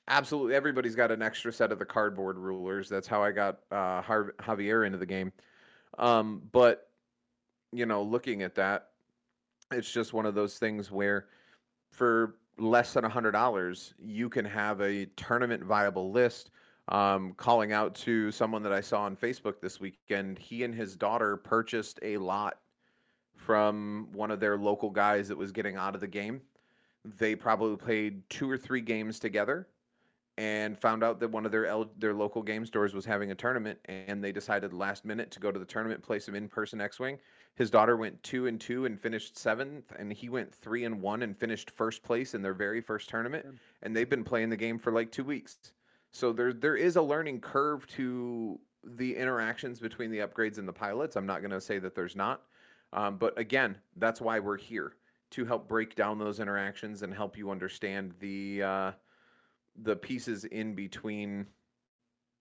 [0.09, 2.88] Absolutely, everybody's got an extra set of the cardboard rulers.
[2.88, 5.33] That's how I got uh, Javier into the game.
[5.98, 6.88] Um, but
[7.72, 8.88] you know, looking at that,
[9.70, 11.26] it's just one of those things where,
[11.90, 16.50] for less than a hundred dollars, you can have a tournament viable list.
[16.88, 20.96] Um, calling out to someone that I saw on Facebook this weekend, he and his
[20.96, 22.61] daughter purchased a lot
[23.35, 26.40] from one of their local guys that was getting out of the game.
[27.05, 29.68] They probably played two or three games together
[30.38, 33.35] and found out that one of their el- their local game stores was having a
[33.35, 37.18] tournament and they decided last minute to go to the tournament play some in-person x-wing.
[37.55, 41.22] His daughter went two and two and finished seventh and he went three and one
[41.22, 43.46] and finished first place in their very first tournament.
[43.83, 45.72] And they've been playing the game for like two weeks
[46.12, 50.72] so there there is a learning curve to the interactions between the upgrades and the
[50.72, 52.42] pilots i'm not going to say that there's not
[52.92, 54.94] um, but again that's why we're here
[55.30, 58.92] to help break down those interactions and help you understand the uh,
[59.82, 61.46] the pieces in between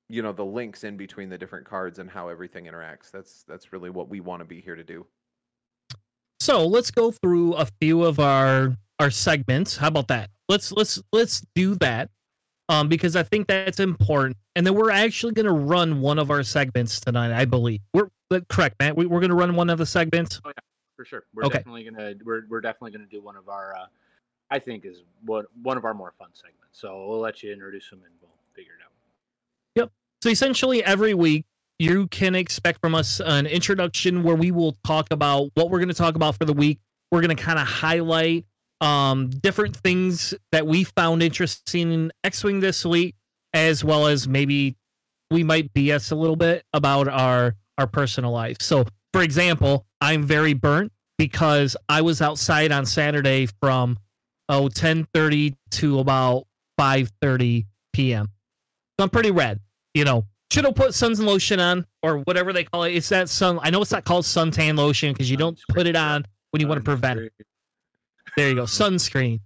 [0.09, 3.11] you know the links in between the different cards and how everything interacts.
[3.11, 5.05] That's that's really what we want to be here to do.
[6.39, 9.75] So let's go through a few of our our segments.
[9.75, 10.29] How about that?
[10.47, 12.09] Let's let's let's do that
[12.69, 16.29] um because i think that's important and then we're actually going to run one of
[16.31, 18.09] our segments tonight i believe we're
[18.49, 20.53] correct matt we, we're going to run one of the segments oh, yeah,
[20.95, 21.57] for sure we're Okay.
[21.59, 23.85] definitely gonna we're, we're definitely gonna do one of our uh
[24.51, 27.89] i think is what one of our more fun segments so we'll let you introduce
[27.89, 28.91] them and we'll figure it out
[29.75, 29.91] Yep.
[30.23, 31.45] So essentially, every week
[31.77, 35.89] you can expect from us an introduction where we will talk about what we're going
[35.89, 36.79] to talk about for the week.
[37.11, 38.45] We're going to kind of highlight
[38.81, 43.15] um, different things that we found interesting in X Wing this week,
[43.53, 44.75] as well as maybe
[45.31, 48.57] we might BS a little bit about our our personal life.
[48.61, 53.97] So, for example, I'm very burnt because I was outside on Saturday from
[54.49, 56.45] oh 10:30 to about
[56.79, 58.29] 5:30 p.m.
[58.99, 59.59] So I'm pretty red
[59.97, 62.91] you know, should have put suns and lotion on or whatever they call it.
[62.93, 63.59] It's that sun.
[63.63, 66.67] I know it's not called suntan lotion because you don't put it on when you
[66.67, 67.33] want to prevent it.
[68.35, 69.39] There you go, sunscreen.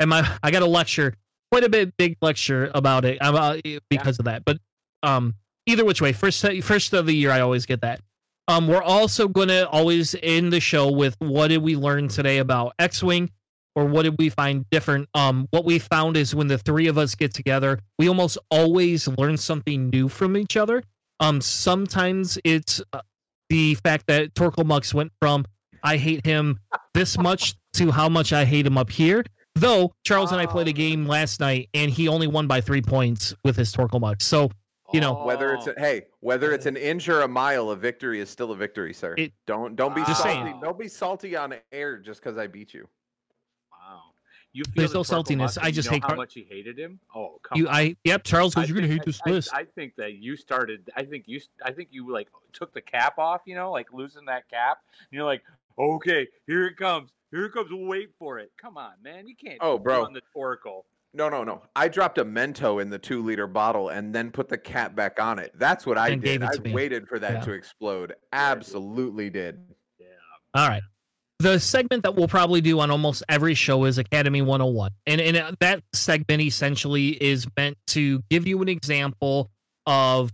[0.00, 1.14] And my, I got a lecture,
[1.50, 4.44] quite a bit big lecture about it about because of that.
[4.44, 4.58] But
[5.02, 5.34] um,
[5.66, 8.00] either which way, first first of the year, I always get that.
[8.48, 12.74] Um, we're also gonna always end the show with what did we learn today about
[12.78, 13.30] X-wing
[13.74, 15.08] or what did we find different?
[15.14, 19.08] Um, what we found is when the three of us get together, we almost always
[19.08, 20.82] learn something new from each other.
[21.20, 23.00] Um, sometimes it's uh,
[23.48, 25.44] the fact that Torkil Mux went from
[25.84, 26.60] I hate him
[26.94, 29.24] this much to how much I hate him up here.
[29.54, 31.10] Though Charles and I played a game ah.
[31.10, 34.24] last night and he only won by three points with his Torkil Mux.
[34.24, 34.50] So
[34.92, 35.74] you know, whether it's a, oh.
[35.78, 39.14] hey whether it's an inch or a mile a victory is still a victory sir
[39.16, 40.60] It- don't don't be salty saying.
[40.62, 42.86] don't be salty on air just because i beat you
[43.72, 44.02] wow
[44.52, 45.38] you feel There's the no saltiness.
[45.38, 47.68] Mux I just you know hate how Car- much he hated him oh come you
[47.68, 47.74] on.
[47.74, 49.54] I yep, Charles goes, You're gonna think- hate this I, list.
[49.54, 50.90] I, I think that you started.
[50.94, 51.40] I think you.
[51.64, 53.40] I think you like took the cap off.
[53.46, 54.78] You know, like losing that cap.
[55.10, 55.42] And you're like,
[55.78, 57.12] okay, here it comes.
[57.32, 57.68] Here it comes.
[57.72, 58.52] Wait for it.
[58.60, 59.26] Come on, man.
[59.26, 59.58] You can't.
[59.60, 60.04] Oh, bro.
[60.04, 60.84] On the Oracle.
[61.14, 64.48] no no no i dropped a mento in the two liter bottle and then put
[64.48, 66.72] the cap back on it that's what i And gave did it i me.
[66.72, 67.40] waited for that Yeah.
[67.40, 69.58] to explode absolutely did
[69.98, 70.06] Yeah.
[70.54, 70.82] All right.
[71.38, 74.92] The segment that we'll probably do on almost every show is Academy 101.
[75.08, 79.50] And, and uh, that segment essentially is meant to give you an example
[79.86, 80.30] of,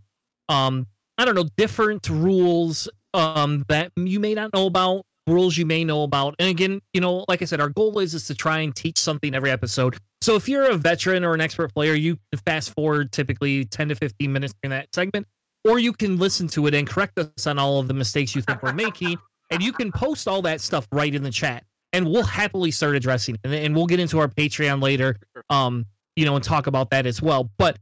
[0.51, 5.67] um, I don't know, different rules um, that you may not know about, rules you
[5.67, 6.35] may know about.
[6.39, 8.99] And again, you know, like I said, our goal is, is to try and teach
[8.99, 9.97] something every episode.
[10.21, 13.91] So if you're a veteran or an expert player, you can fast forward typically 10
[13.91, 15.27] to 15 minutes in that segment,
[15.65, 18.43] or you can listen to it and correct us on all of the mistakes you
[18.43, 19.19] think we're making
[19.51, 22.97] and you can post all that stuff right in the chat and we'll happily start
[22.97, 25.17] addressing it and, and we'll get into our patreon later
[25.51, 25.85] um
[26.17, 27.79] you know and talk about that as well but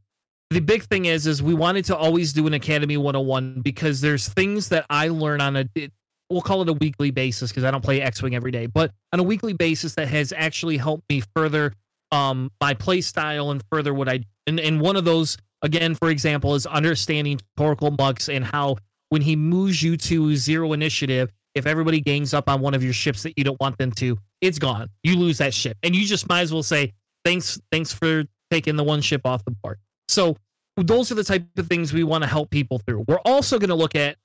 [0.50, 4.28] the big thing is is we wanted to always do an academy 101 because there's
[4.28, 5.64] things that i learn on a
[6.30, 9.20] we'll call it a weekly basis because i don't play x-wing every day but on
[9.20, 11.72] a weekly basis that has actually helped me further
[12.12, 16.10] um my play style and further what i and, and one of those again for
[16.10, 18.76] example is understanding Torkil Mux and how
[19.08, 22.92] when he moves you to zero initiative if everybody gangs up on one of your
[22.92, 24.88] ships that you don't want them to, it's gone.
[25.02, 26.92] You lose that ship, and you just might as well say
[27.24, 29.78] thanks, thanks for taking the one ship off the board.
[30.06, 30.36] So
[30.76, 33.06] those are the type of things we want to help people through.
[33.08, 34.18] We're also going to look at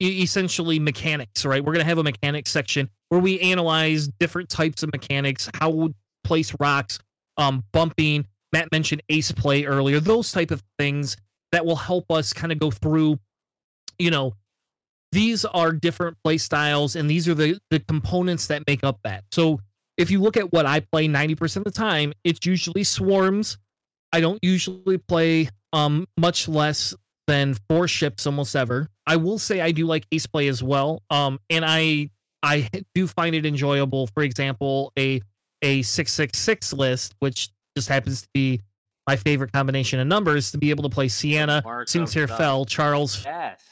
[0.00, 1.64] essentially mechanics, right?
[1.64, 5.70] We're going to have a mechanics section where we analyze different types of mechanics, how
[5.70, 6.98] we place rocks,
[7.36, 8.26] um, bumping.
[8.52, 10.00] Matt mentioned ace play earlier.
[10.00, 11.16] Those type of things
[11.52, 13.18] that will help us kind of go through,
[13.98, 14.34] you know,
[15.12, 19.24] these are different play styles and these are the the components that make up that
[19.32, 19.58] so
[19.96, 23.56] if you look at what i play 90% of the time it's usually swarms
[24.12, 26.94] i don't usually play um much less
[27.26, 31.02] than four ships almost ever i will say i do like ace play as well
[31.10, 32.08] um and i
[32.42, 35.20] i do find it enjoyable for example a
[35.62, 38.60] a 666 list which just happens to be
[39.06, 42.64] my favorite combination of numbers to be able to play sienna Mark Sincere of Fell,
[42.64, 43.62] Charles Best.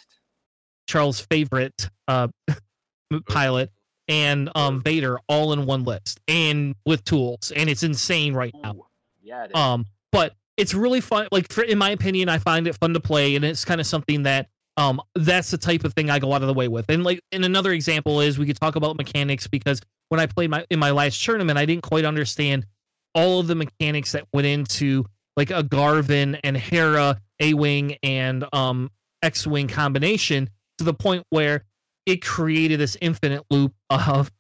[0.87, 2.29] Charles' favorite uh,
[3.29, 3.71] pilot,
[4.09, 8.75] and um, Vader all in one list and with tools, and it's insane right now.
[8.75, 8.87] Ooh.
[9.23, 9.45] Yeah.
[9.45, 9.57] It is.
[9.57, 11.29] Um, but it's really fun.
[11.33, 13.87] Like, for, in my opinion, I find it fun to play, and it's kind of
[13.87, 16.87] something that um, that's the type of thing I go out of the way with.
[16.89, 20.51] And like, and another example is we could talk about mechanics because when I played
[20.51, 22.67] my in my last tournament, I didn't quite understand
[23.15, 25.05] all of the mechanics that went into
[25.37, 28.91] like a Garven and Hera A wing and um
[29.23, 31.65] X wing combination to the point where
[32.07, 34.31] it created this infinite loop of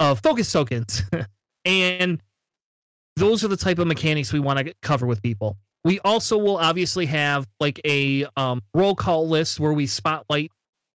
[0.00, 1.02] of focus tokens,
[1.66, 2.22] and
[3.16, 5.56] those are the type of mechanics we want to cover with people.
[5.84, 10.50] We also will obviously have like a um, roll call list where we spotlight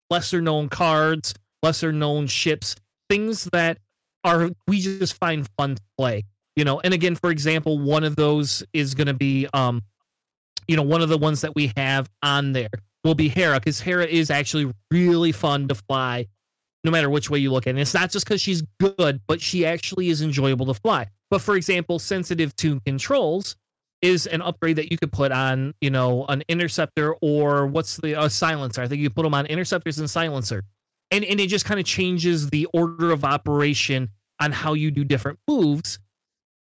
[0.09, 2.75] lesser known cards, lesser known ships,
[3.09, 3.77] things that
[4.23, 6.23] are we just find fun to play.
[6.55, 9.81] You know, and again, for example, one of those is going to be, um,
[10.67, 12.69] you know, one of the ones that we have on there
[13.03, 16.27] will be Hera because Hera is actually really fun to fly,
[16.83, 17.71] no matter which way you look at it.
[17.71, 21.07] And it's not just because she's good, but she actually is enjoyable to fly.
[21.31, 23.55] But for example, sensitive to controls
[24.01, 28.21] is an upgrade that you could put on, you know, an interceptor or what's the
[28.21, 28.81] a silencer.
[28.81, 30.63] I think you put them on interceptors and silencer,
[31.09, 34.09] and and it just kind of changes the order of operation
[34.41, 35.99] on how you do different moves,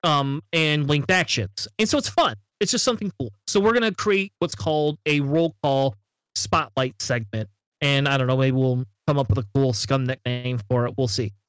[0.03, 1.67] um, and linked actions.
[1.79, 2.35] And so it's fun.
[2.59, 3.31] It's just something cool.
[3.47, 5.95] So we're gonna create what's called a roll call
[6.35, 7.49] spotlight segment,
[7.81, 10.93] and I don't know, maybe we'll come up with a cool scum nickname for it.
[10.95, 11.33] We'll see.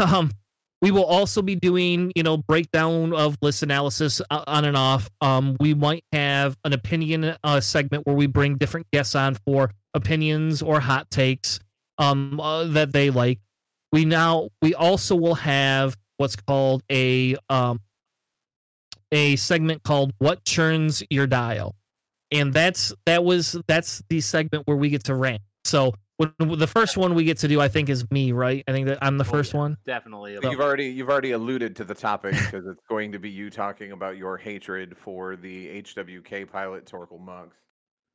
[0.00, 0.30] Um,
[0.82, 5.10] we will also be doing, you know, breakdown of list analysis uh, on and off.
[5.20, 9.70] Um, we might have an opinion uh, segment where we bring different guests on for
[9.94, 11.60] opinions or hot takes
[11.98, 13.38] um, uh, that they like.
[13.92, 17.80] We now we also will have what's called a um,
[19.12, 21.74] a segment called "What Churns Your Dial,"
[22.30, 25.42] and that's that was that's the segment where we get to rant.
[25.64, 28.62] So when, the first one we get to do, I think, is me, right?
[28.68, 29.76] I think that I'm the Oh, first yeah, one.
[29.86, 30.36] Definitely.
[30.40, 33.48] But You've already you've already alluded to the topic because it's going to be you
[33.48, 37.56] talking about your hatred for the HWK pilot Torkil Mux.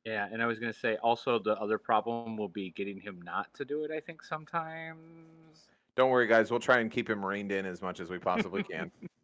[0.04, 3.52] Yeah, and I was gonna say also the other problem will be getting him not
[3.54, 3.90] to do it.
[3.90, 5.66] I think sometimes.
[5.96, 6.50] Don't worry, guys.
[6.50, 8.92] We'll try and keep him reined in as much as we possibly can.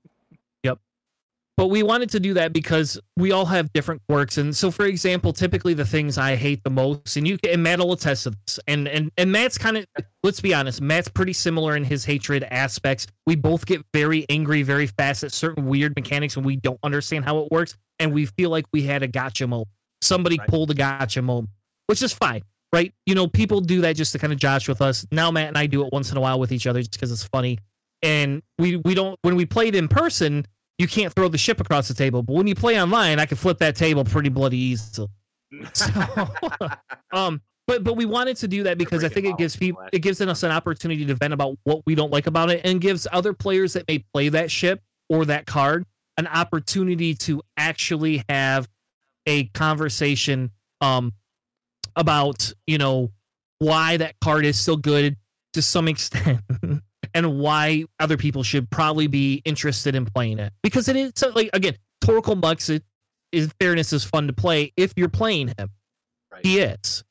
[1.56, 4.38] but we wanted to do that because we all have different quirks.
[4.38, 7.62] And so for example typically the things i hate the most and you can and
[7.62, 9.86] matt will attest to this and and and matt's kind of
[10.22, 13.06] let's be honest matt's pretty similar in his hatred aspects.
[13.26, 17.24] We both get very angry very fast at certain weird mechanics and we don't understand
[17.24, 19.68] how it works and we feel like we had a gotcha moment.
[20.00, 20.48] Somebody Right.
[20.48, 21.50] pulled a gotcha moment
[21.86, 22.92] which is fine right?
[23.04, 25.06] You know people do that just to kind of josh with us.
[25.12, 27.12] Now matt and i do it once in a while with each other just because
[27.12, 27.58] it's funny.
[28.02, 30.46] And we we don't when we played in person
[30.82, 32.24] you can't throw the ship across the table.
[32.24, 35.08] But when you play online, I can flip that table pretty bloody easily.
[35.74, 35.90] So,
[37.12, 39.98] um, but but we wanted to do that because I think it gives people it
[39.98, 43.06] gives us an opportunity to vent about what we don't like about it, and gives
[43.12, 45.84] other players that may play that ship or that card
[46.16, 48.66] an opportunity to actually have
[49.26, 51.12] a conversation um
[51.96, 53.12] about you know
[53.58, 55.16] why that card is still good
[55.52, 56.40] to some extent
[57.14, 61.50] and why other people should probably be interested in playing it because it is like
[61.52, 62.80] again Torkil Mux is,
[63.32, 65.70] is fairness is fun to play if you're playing him
[66.32, 66.44] Right.
[66.46, 67.04] he is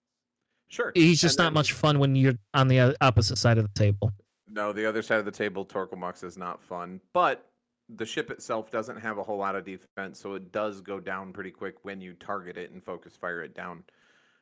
[0.67, 0.91] sure.
[0.95, 3.79] he's just And not then- much fun when you're on the opposite side of the
[3.79, 4.11] table
[4.47, 7.47] No, the other side of the table, Torkil Mux is not fun, but
[7.95, 11.31] the ship itself doesn't have a whole lot of defense, so it does go down
[11.33, 13.83] pretty quick when you target it and focus fire it down.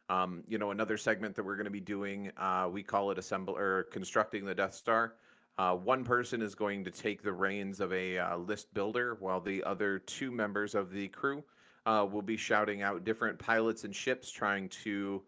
[0.09, 3.17] Um, you know, another segment that we're going to be doing, uh, we call it
[3.19, 5.13] assemble or constructing the Death Star.
[5.59, 9.41] Uh, one person is going to take the reins of a uh, list builder, while
[9.41, 11.43] the other two members of the crew
[11.85, 15.21] uh, will be shouting out different pilots and ships, trying to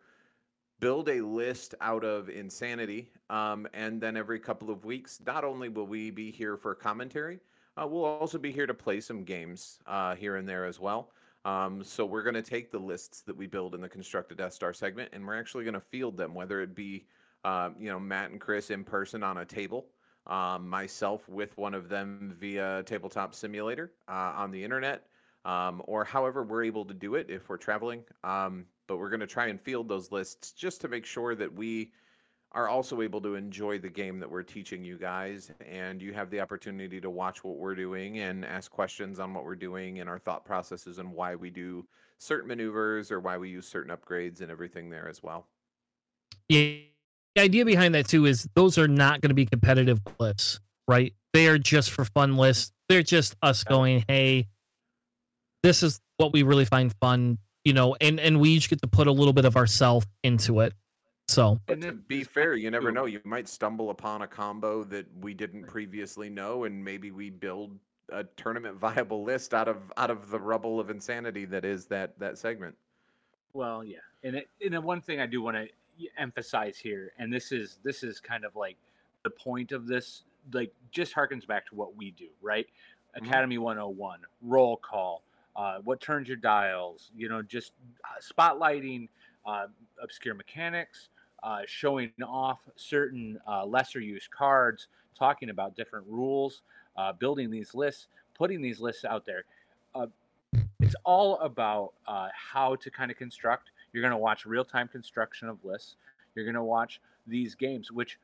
[0.79, 3.11] build a list out of insanity.
[3.29, 7.41] Um, and then every couple of weeks, not only will we be here for commentary,
[7.75, 11.11] uh, we'll also be here to play some games uh, here and there as well.
[11.43, 14.53] Um, so we're going to take the lists that we build in the constructed Death
[14.53, 17.05] Star segment, and we're actually going to field them, whether it be,
[17.43, 19.87] um, you know, Matt and Chris in person on a table,
[20.27, 25.07] um, myself with one of them via Tabletop Simulator uh, on the internet,
[25.45, 28.03] um, or however we're able to do it if we're traveling.
[28.23, 31.53] Um, but we're going to try and field those lists just to make sure that
[31.53, 31.91] we
[32.53, 36.29] are also able to enjoy the game that we're teaching you guys and you have
[36.29, 40.09] the opportunity to watch what we're doing and ask questions on what we're doing and
[40.09, 41.85] our thought processes and why we do
[42.17, 45.47] certain maneuvers or why we use certain upgrades and everything there as well.
[46.49, 46.90] yeah
[47.35, 51.13] the idea behind that too is those are not going to be competitive lists right?
[51.31, 52.73] They are just for fun lists.
[52.89, 54.47] They're just us going hey
[55.63, 58.87] this is what we really find fun you know and and we each get to
[58.87, 60.73] put a little bit of ourself into it
[61.31, 61.59] so.
[61.65, 63.05] But And to then be fair, you never know.
[63.05, 67.79] You might stumble upon a combo that we didn't previously know, and maybe we build
[68.09, 72.19] a tournament viable list out of out of the rubble of insanity that is that
[72.19, 72.75] that segment.
[73.53, 75.67] Well, yeah, and it, and then one thing I do want to
[76.17, 78.77] emphasize here, and this is this is kind of like
[79.23, 80.23] the point of this,
[80.53, 82.67] like just harkens back to what we do, right?
[83.15, 83.27] Mhm.
[83.27, 85.23] Academy 101, roll call,
[85.55, 87.73] uh, what turns your dials, you know, just
[88.05, 89.09] uh, spotlighting
[89.45, 89.67] uh,
[90.01, 91.09] obscure mechanics,
[91.43, 94.87] uh, showing off certain uh, lesser used cards,
[95.17, 96.61] talking about different rules,
[96.97, 99.43] uh, building these lists, putting these lists out there.
[99.93, 100.07] Uh,
[100.79, 103.71] it's all about uh, how to kind of construct.
[103.93, 105.95] You're going to watch real time construction of lists.
[106.35, 108.17] You're going to watch these games, which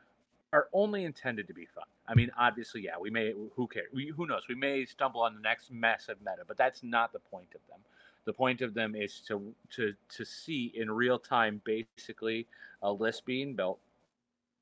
[0.53, 1.83] are only intended to be fun.
[2.07, 3.87] I mean, obviously, yeah, we may, who cares?
[3.93, 4.43] We, who knows?
[4.47, 7.79] We may stumble on the next massive meta, but that's not the point of them.
[8.25, 12.45] The point of them is to to to see in real time, basically,
[12.81, 13.79] a list being built,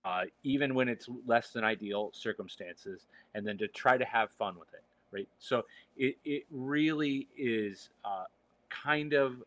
[0.04, 4.54] uh, even when it's less than ideal circumstances, and then to try to have fun
[4.60, 5.28] with it, right?
[5.40, 5.66] So
[5.98, 8.26] it it really is uh,
[8.70, 9.42] kind of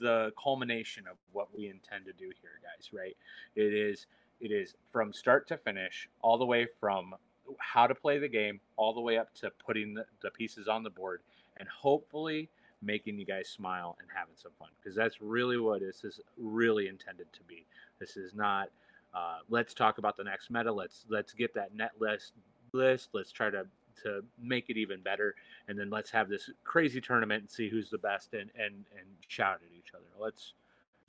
[0.00, 2.90] the culmination of what we intend to do here, guys.
[2.92, 3.16] Right?
[3.54, 4.06] It is
[4.40, 7.14] it is from start to finish, all the way from
[7.58, 10.82] how to play the game, all the way up to putting the, the pieces on
[10.82, 11.20] the board,
[11.58, 12.48] and hopefully
[12.82, 16.88] making you guys smile and having some fun because that's really what this is really
[16.88, 17.66] intended to be.
[17.98, 18.70] This is not
[19.14, 20.72] uh, let's talk about the next meta.
[20.72, 22.32] Let's let's get that net list
[22.72, 23.10] list.
[23.12, 23.66] Let's try to
[24.02, 25.34] to make it even better,
[25.68, 29.06] and then let's have this crazy tournament and see who's the best and and and
[29.28, 30.04] shout at each other.
[30.18, 30.54] Let's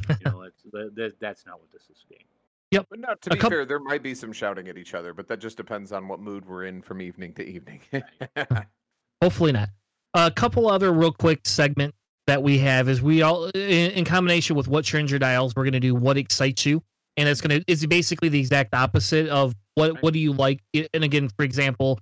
[0.09, 0.63] you know let's
[0.95, 2.23] that, that's not what this is being.
[2.71, 2.87] Yep.
[2.89, 5.39] But not to be fair, there might be some shouting at each other, but that
[5.39, 7.81] just depends on what mood we're in from evening to evening.
[9.21, 9.69] Hopefully not.
[10.13, 11.93] A couple other real quick segment
[12.27, 15.63] that we have is we all in, in combination with what turns your dials, we're
[15.63, 16.81] going to do what excites you,
[17.17, 20.61] and it's going to it's basically the exact opposite of what what do you like.
[20.73, 21.99] And again, for example,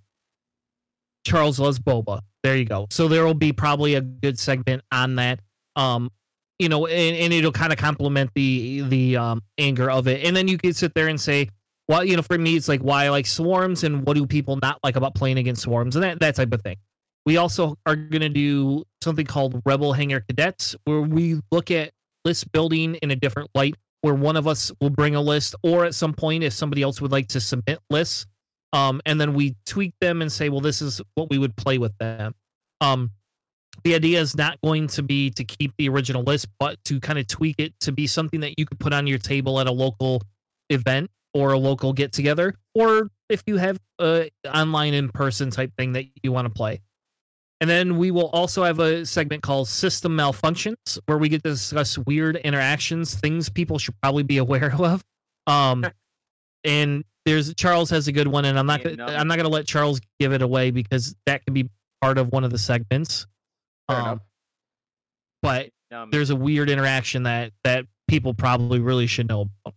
[1.26, 2.22] Charles loves boba.
[2.43, 2.88] There you go.
[2.89, 5.39] So there will be probably a good segment on that.
[5.76, 6.11] Um,
[6.57, 10.36] you know, and, and it'll kind of complement the the um anger of it, and
[10.36, 11.49] then you can sit there and say,
[11.88, 14.57] well, you know, for me, it's like why I like swarms and what do people
[14.61, 16.78] not like about playing against swarms and that that type of thing.
[17.26, 21.91] We also are going to do something called Rebel Hangar Cadets, where we look at
[22.26, 25.86] list building in a different light, where one of us will bring a list, or
[25.86, 28.26] at some point, if somebody else would like to submit lists,
[28.74, 31.78] um, and then we tweak them and say, well, this is what we would play
[31.78, 32.36] with them.
[32.82, 33.11] Um,
[33.84, 37.17] the idea is not going to be to keep the original list, but to kind
[37.17, 39.72] of tweak it to be something that you could put on your table at a
[39.72, 40.22] local
[40.70, 45.72] event or a local get together, or if you have a online in person type
[45.78, 46.82] thing that you want to play.
[47.61, 51.49] And then we will also have a segment called System Malfunctions, where we get to
[51.49, 55.03] discuss weird interactions, things people should probably be aware of.
[55.47, 55.86] Um,
[56.64, 59.66] and there's Charles has a good one, and I'm not gonna, I'm not gonna let
[59.68, 61.70] Charles give it away because that can be
[62.01, 63.28] part of one of the segments.
[63.88, 64.22] Um,
[65.41, 65.70] but
[66.12, 69.76] there's a weird interaction that that people probably really should know about.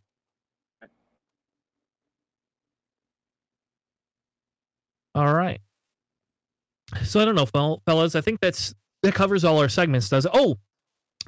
[5.14, 5.60] All right.
[7.04, 7.46] So I don't know,
[7.86, 8.14] fellas.
[8.14, 10.08] I think that's that covers all our segments.
[10.08, 10.30] Does it?
[10.34, 10.56] Oh,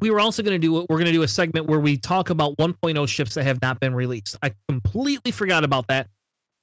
[0.01, 2.31] we were also going to do we're going to do a segment where we talk
[2.31, 4.37] about 1.0 ships that have not been released.
[4.43, 6.09] I completely forgot about that.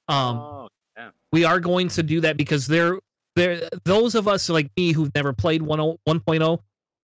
[0.08, 1.10] Um, oh, yeah.
[1.32, 2.98] we are going to do that because there,
[3.36, 6.58] there, those of us like me who've never played 1.0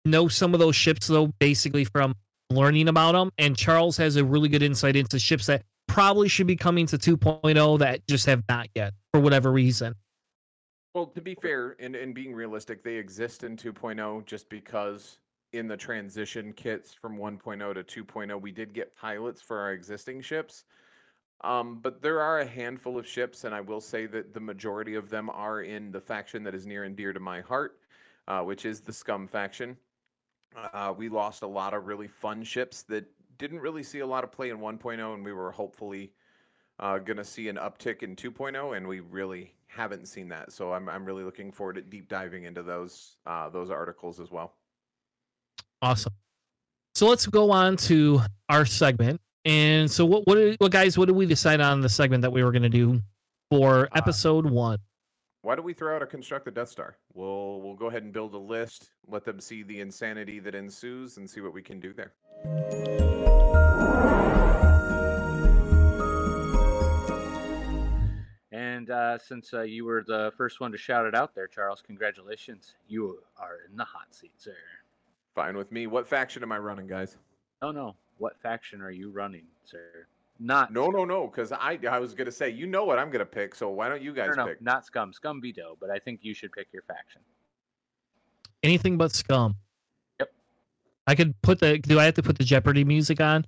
[0.07, 2.15] know some of those ships though, basically from
[2.51, 3.31] learning about them.
[3.39, 6.99] And Charles has a really good insight into ships that probably should be coming to
[6.99, 9.95] 2.0 that just have not yet for whatever reason.
[10.95, 15.19] Well, to be fair and, and being realistic, they exist in 2.0 just because
[15.55, 20.21] in the transition kits from 1.0 to 2.0, we did get pilots for our existing
[20.21, 20.65] ships.
[21.43, 24.95] Um, but there are a handful of ships, and I will say that the majority
[24.95, 27.79] of them are in the faction that is near and dear to my heart,
[28.29, 29.77] uh, which is the Scum faction.
[30.73, 33.05] Uh, we lost a lot of really fun ships that
[33.39, 36.13] didn't really see a lot of play in 1.0, and we were hopefully
[36.81, 40.53] uh, going to see an uptick in 2.0, and we really haven't seen that.
[40.53, 44.31] So I'm I'm really looking forward to deep diving into those uh, those articles as
[44.31, 44.55] well.
[45.85, 46.15] Awesome.
[46.95, 49.21] So let's go on to our segment.
[49.45, 52.43] And so what what what guys what did we decide on the segment that we
[52.43, 53.03] were going to do
[53.51, 54.79] for uh, episode uh, 1?
[55.43, 56.97] Why don't we throw out a construct the Death Star?
[57.13, 61.19] We'll we'll go ahead and build a list, let them see the insanity that ensues
[61.19, 62.15] and see what we can do there.
[68.53, 71.83] And uh, since uh, you were the first one to shout it out there, Charles,
[71.87, 72.75] congratulations.
[72.89, 74.57] You are in the hot seat, sir.
[75.35, 75.87] Fine with me.
[75.87, 77.17] What faction am I running, guys?
[77.61, 77.97] No, no.
[78.19, 80.07] What faction are you running, sir?
[80.39, 81.27] Not no, no, no.
[81.27, 83.55] Because I, I was gonna say, you know what I'm gonna pick.
[83.55, 84.63] So why don't you guys no, no, pick?
[84.63, 85.13] Not scum.
[85.13, 85.77] Scum veto.
[85.81, 87.21] But I think you should pick your faction.
[88.63, 89.57] Anything but scum.
[90.21, 90.33] Yep.
[91.07, 91.79] I could put the.
[91.79, 93.47] Do I have to put the Jeopardy music on?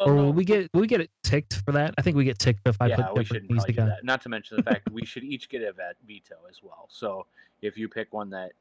[0.00, 1.94] Oh, or will we get will we get it ticked for that?
[1.98, 3.88] I think we get ticked if I yeah, put we should music on.
[3.88, 4.04] That.
[4.04, 6.86] Not to mention the fact we should each get a veto as well.
[6.88, 7.26] So
[7.62, 8.52] if you pick one that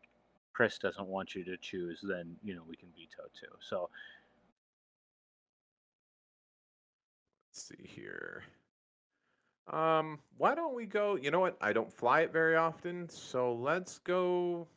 [0.53, 3.53] Chris doesn't want you to choose, then you know we can veto too.
[3.59, 3.89] So
[7.49, 8.43] let's see here.
[9.71, 11.15] Um, why don't we go?
[11.15, 11.57] You know what?
[11.61, 14.67] I don't fly it very often, so let's go.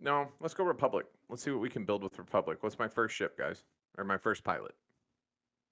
[0.00, 1.06] No, let's go Republic.
[1.28, 2.58] Let's see what we can build with Republic.
[2.62, 3.64] What's my first ship, guys?
[3.96, 4.74] Or my first pilot?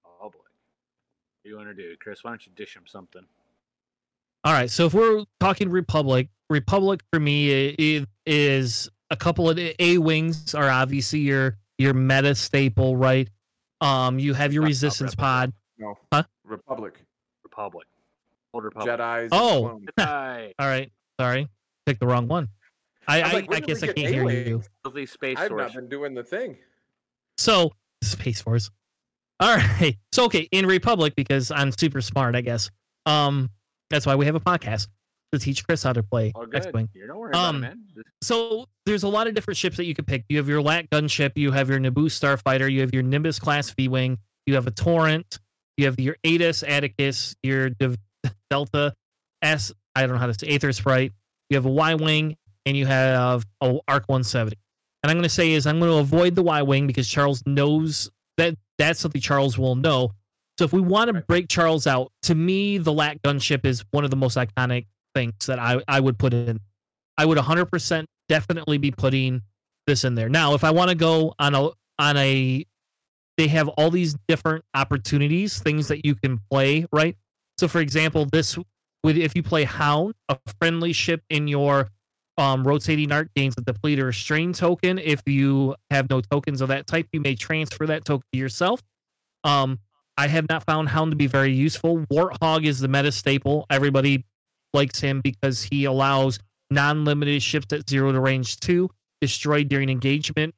[0.05, 0.39] Oh boy.
[0.39, 2.23] What do you want to do, Chris?
[2.23, 3.23] Why don't you dish him something?
[4.47, 4.71] All right.
[4.71, 10.55] So if we're talking Republic, Republic for me i- is a couple of A wings
[10.55, 13.29] are obviously your your meta staple, right?
[13.81, 15.23] Um, you have your Not- not resistance Rebel.
[15.23, 15.53] pod.
[15.77, 15.97] No.
[16.13, 16.23] Huh?
[16.45, 17.01] Republic.
[17.43, 17.87] Republic.
[18.53, 18.97] Old Republic.
[18.97, 19.29] Jedi's.
[19.33, 19.81] Oh.
[19.99, 20.53] Jedi.
[20.57, 20.93] All right.
[21.19, 21.49] Sorry,
[21.85, 22.47] picked the wrong one.
[23.05, 24.53] I I was I, like, I guess I can't hear you.
[24.53, 24.69] A-wings?
[24.85, 26.57] Lovely space I've not been doing the thing.
[27.37, 28.69] So Space Force.
[29.41, 29.97] All right.
[30.13, 32.69] So okay, in Republic because I'm super smart, I guess.
[33.05, 33.49] Um,
[33.89, 34.87] that's why we have a podcast
[35.33, 36.67] to teach Chris how to play All X.
[36.73, 36.89] Wing.
[36.93, 37.83] You don't worry about it, Um,
[38.23, 40.23] So there's a lot of different ships that you could pick.
[40.29, 43.69] You have your LAAT gunship, you have your Naboo starfighter, you have your Nimbus class
[43.71, 45.39] V wing, you have a Torrent,
[45.75, 47.69] you have your Atis Atticus, your
[48.49, 48.93] Delta
[49.41, 49.71] S.
[49.95, 51.11] I don't know how to say Aether Sprite.
[51.49, 54.57] You have a Y wing, and you have a Arc 170.
[55.03, 57.43] And I'm going to say is I'm going to avoid the Y wing because Charles
[57.45, 60.11] knows that that's something Charles will know.
[60.57, 64.03] So if we want to break Charles out, to me the LAAT gunship is one
[64.03, 66.59] of the most iconic things that I I would put in.
[67.17, 69.41] I would 100% definitely be putting
[69.87, 70.29] this in there.
[70.29, 72.65] Now, if I want to go on a on a
[73.37, 77.15] they have all these different opportunities, things that you can play, right?
[77.59, 78.57] So for example, this
[79.03, 81.89] would if you play Hound, a friendly ship in your
[82.37, 84.99] um, rotating arc gains a deplete or strain token.
[84.99, 88.81] If you have no tokens of that type, you may transfer that token to yourself.
[89.43, 89.79] Um,
[90.17, 91.99] I have not found Hound to be very useful.
[92.11, 93.65] Warthog is the meta staple.
[93.69, 94.25] Everybody
[94.73, 96.39] likes him because he allows
[96.71, 98.89] non-limited ships at zero to range two
[99.21, 100.53] destroyed during engagement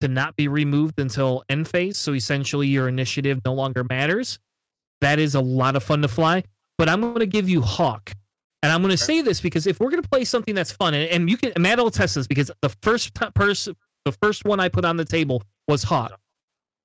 [0.00, 1.96] to not be removed until end phase.
[1.96, 4.38] So essentially, your initiative no longer matters.
[5.00, 6.44] That is a lot of fun to fly.
[6.78, 8.12] But I'm going to give you Hawk,
[8.62, 10.92] and I'm going to say this because if we're going to play something that's fun,
[10.92, 14.58] and, and you can, Matt will test this because the first person, the first one
[14.58, 16.18] I put on the table was Hawk.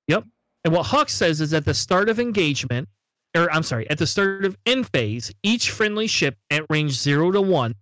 [0.06, 0.24] Yep.
[0.64, 2.88] And what Hawk says is at the start of engagement,
[3.36, 7.30] or I'm sorry, at the start of end phase, each friendly ship at range zero
[7.30, 7.74] to one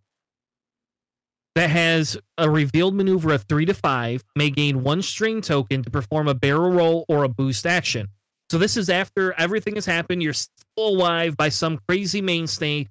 [1.55, 5.91] that has a revealed maneuver of three to five may gain one strain token to
[5.91, 8.07] perform a barrel roll or a boost action.
[8.51, 10.23] So this is after everything has happened.
[10.23, 12.87] You're still alive by some crazy mainstay.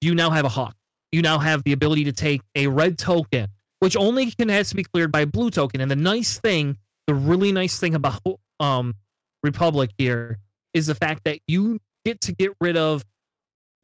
[0.00, 0.74] You now have a hawk.
[1.12, 3.46] You now have the ability to take a red token,
[3.78, 5.80] which only can has to be cleared by a blue token.
[5.80, 6.76] And the nice thing,
[7.06, 8.20] the really nice thing about
[8.60, 8.94] um
[9.42, 10.38] Republic here
[10.74, 13.04] is the fact that you get to get rid of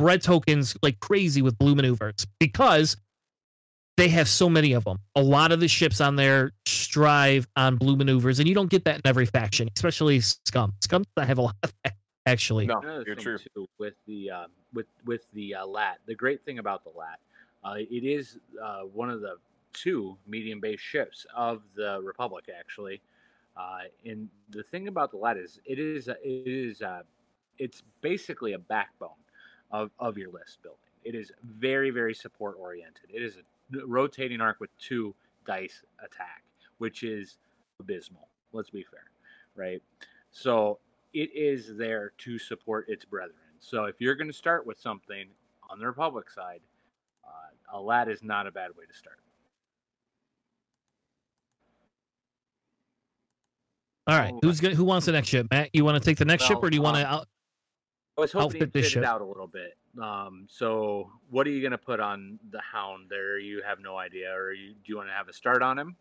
[0.00, 2.96] red tokens like crazy with blue maneuvers because
[3.96, 4.98] they have so many of them.
[5.14, 8.84] A lot of the ships on there strive on blue maneuvers, and you don't get
[8.84, 10.74] that in every faction, especially Scum.
[10.82, 11.94] Scum I have a lot of that,
[12.26, 12.66] actually.
[12.66, 13.38] No, Another you're true.
[13.38, 15.96] too with the um, with with the uh, LAAT.
[16.06, 17.18] The great thing about the LAAT,
[17.64, 19.36] uh, it is uh, one of the
[19.72, 23.00] two medium based ships of the Republic actually.
[23.56, 26.82] Uh, and the thing about the LAAT is it is it is
[27.58, 29.10] it's basically a backbone
[29.70, 30.80] of of your list building.
[31.04, 33.06] It is very very support oriented.
[33.08, 35.14] It is a rotating arc with two
[35.46, 36.42] dice attack,
[36.78, 37.38] which is
[37.80, 38.28] abysmal.
[38.52, 39.04] Let's be fair,
[39.54, 39.82] right?
[40.30, 40.78] So
[41.12, 43.38] it is there to support its brethren.
[43.58, 45.28] So if you're going to start with something
[45.70, 46.60] on the Republic side,
[47.24, 49.18] uh, a LAAT is not a bad way to start.
[54.06, 55.48] All right, Oh, who's gonna, who wants the next ship?
[55.50, 57.12] Matt, you want to take the next ship, or do you want to?
[57.12, 57.24] um,
[58.16, 59.02] I was hoping outfit to fit ship.
[59.02, 59.76] it out a little bit.
[60.00, 63.38] Um, so what are you going to put on the Hound there?
[63.38, 65.96] You have no idea, or you, do you want to have a start on him?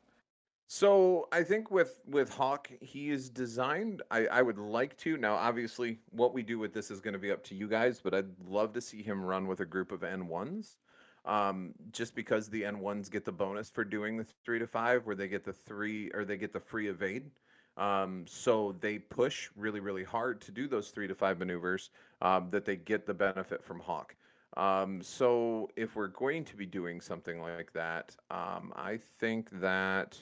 [0.67, 4.01] So I think with with Hawk, he is designed.
[4.11, 5.33] I I would like to now.
[5.35, 8.13] Obviously, what we do with this is going to be up to you guys, but
[8.13, 10.77] I'd love to see him run with a group of N ones.
[11.25, 15.05] Um, just because the N ones get the bonus for doing the three to five,
[15.07, 17.31] where they get the three or they get the free evade.
[17.77, 21.89] Um, so they push really really hard to do those three to five maneuvers.
[22.21, 24.15] Um, that they get the benefit from Hawk.
[24.55, 30.17] Um, so if we're going to be doing something like that, um, I think that.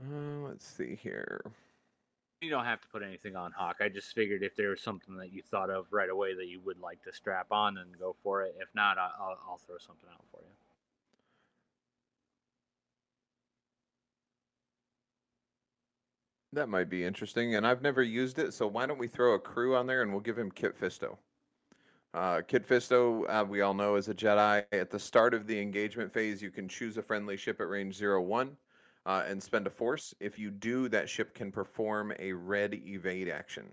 [0.00, 1.52] Uh, let's see here.
[2.40, 3.76] You don't have to put anything on Hawk.
[3.80, 6.60] I just figured if there was something that you thought of right away that you
[6.64, 8.56] would like to strap on, and go for it.
[8.58, 10.59] If not, I'll, I'll throw something out for you.
[16.52, 18.54] That might be interesting, and I've never used it.
[18.54, 21.18] So why don't we throw a crew on there and we'll give him Kit Fisto.
[22.12, 24.64] Uh, Kit Fisto, uh, we all know, is a Jedi.
[24.72, 27.94] At the start of the engagement phase, you can choose a friendly ship at range
[27.94, 28.56] zero one.
[29.06, 30.14] uh, and spend a force.
[30.20, 33.66] If you do, that ship can perform a red evade action.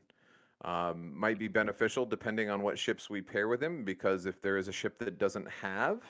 [0.65, 4.57] Um, might be beneficial depending on what ships we pair with him, because if there
[4.57, 6.03] is a ship that doesn't have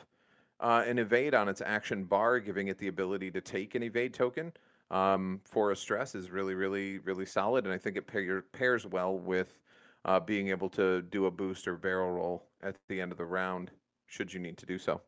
[0.60, 4.14] uh, an evade on its action bar, giving it the ability to take an evade
[4.14, 4.54] token
[4.92, 7.66] um, for a stress is really, really, really solid.
[7.66, 9.60] And I think it pair, pairs well with
[10.06, 13.26] uh, being able to do a boost or barrel roll at the end of the
[13.26, 13.72] round,
[14.08, 15.02] should you need to do so.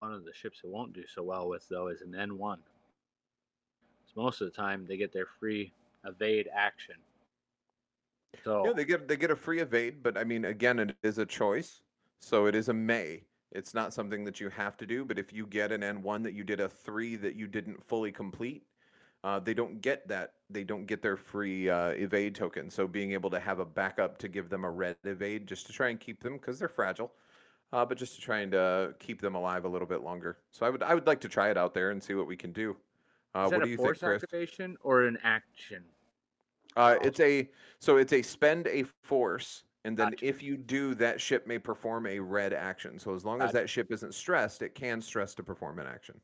[0.00, 2.58] One of the ships it won't do so well with, though, is an N1.
[4.06, 5.72] So most of the time, they get their free
[6.04, 6.96] evade action.
[8.44, 11.18] So Yeah, they get they get a free evade, but I mean, again, it is
[11.18, 11.82] a choice,
[12.20, 13.24] so it is a may.
[13.52, 16.34] It's not something that you have to do, but if you get an N1 that
[16.34, 18.64] you did a three that you didn't fully complete,
[19.24, 20.34] uh, they don't get that.
[20.50, 22.70] They don't get their free uh, evade token.
[22.70, 25.72] So being able to have a backup to give them a red evade just to
[25.72, 27.10] try and keep them because they're fragile,
[27.72, 30.36] uh, but just to try and uh, keep them alive a little bit longer.
[30.50, 32.36] So I would I would like to try it out there and see what we
[32.36, 32.76] can do.
[33.34, 34.22] Uh, is that what do you think, Chris?
[34.22, 35.82] activation or an action?
[36.76, 37.48] Uh, it's a
[37.78, 40.26] so it's a spend a force, and then Gotcha.
[40.26, 42.98] if you do, that ship may perform a red action.
[42.98, 46.20] So as long as that ship isn't stressed, it can stress to perform an action.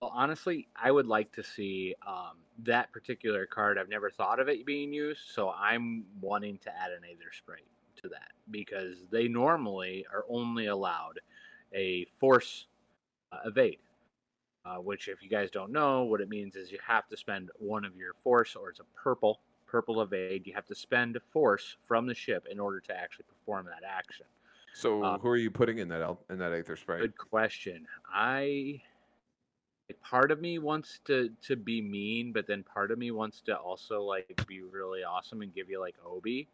[0.00, 3.76] Well, honestly, I would like to see um, that particular card.
[3.76, 7.66] I've never thought of it being used, so I'm wanting to add an Aether Sprite
[8.02, 11.20] to that because they normally are only allowed
[11.74, 12.66] a force
[13.30, 13.78] uh, evade.
[14.64, 17.50] Uh, which, if you guys don't know, what it means is you have to spend
[17.58, 20.46] one of your force, or it's a purple purple evade.
[20.46, 24.26] You have to spend force from the ship in order to actually perform that action.
[24.74, 27.00] So Uh, who are you putting in that in that Aether Sprite?
[27.00, 27.86] Good question.
[28.12, 28.82] I
[30.02, 33.56] part of me wants to to be mean, but then part of me wants to
[33.56, 36.48] also like be really awesome and give you like Obi,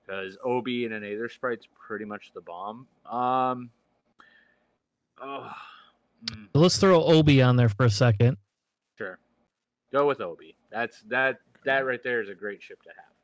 [0.00, 2.86] because Obi and an Aether Sprite's pretty much the bomb.
[3.06, 3.70] Um.
[5.20, 5.50] Oh.
[6.26, 8.36] mm, let's throw Obi on there for a second.
[8.98, 9.18] sure.
[9.92, 10.56] Go with Obi.
[10.70, 13.14] That's that that right there is a great ship to have.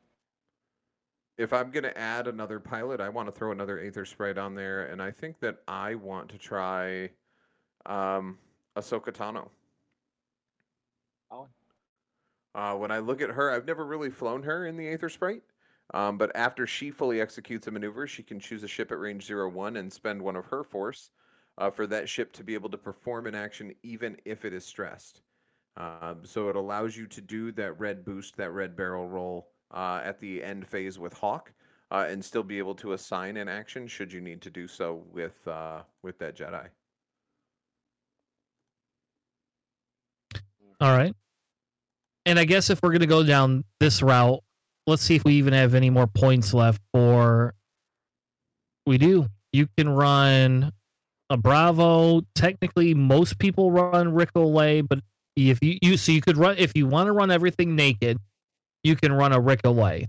[1.37, 4.85] If I'm gonna add another pilot, I want to throw another Aether Sprite on there,
[4.85, 7.09] and I think that I want to try
[7.85, 8.37] um,
[8.77, 9.49] Ahsoka Tano.
[11.29, 11.47] Oh.
[12.53, 15.43] Uh, when I look at her, I've never really flown her in the Aether Sprite.
[15.93, 19.25] Um, but after she fully executes a maneuver, she can choose a ship at range
[19.25, 21.11] 0 1 and spend one of her force
[21.57, 24.65] uh, for that ship to be able to perform an action even if it is
[24.65, 25.21] stressed.
[25.77, 30.01] Um, so it allows you to do that red boost, that red barrel roll uh,
[30.03, 31.51] at the end phase with Hawk,
[31.91, 35.03] uh, and still be able to assign an action should you need to do so
[35.11, 36.67] with uh, with that Jedi.
[40.81, 41.13] All right.
[42.25, 44.41] And I guess if we're going to go down this route,
[44.87, 47.53] let's see if we even have any more points left for.
[48.87, 49.27] We do.
[49.53, 50.71] You can run
[51.29, 52.21] a Bravo.
[52.33, 54.99] Technically, most people run Ric Olié, but
[55.35, 58.17] if you, you so you could run if you want to run everything naked,
[58.83, 60.07] you can run a Ric Olié.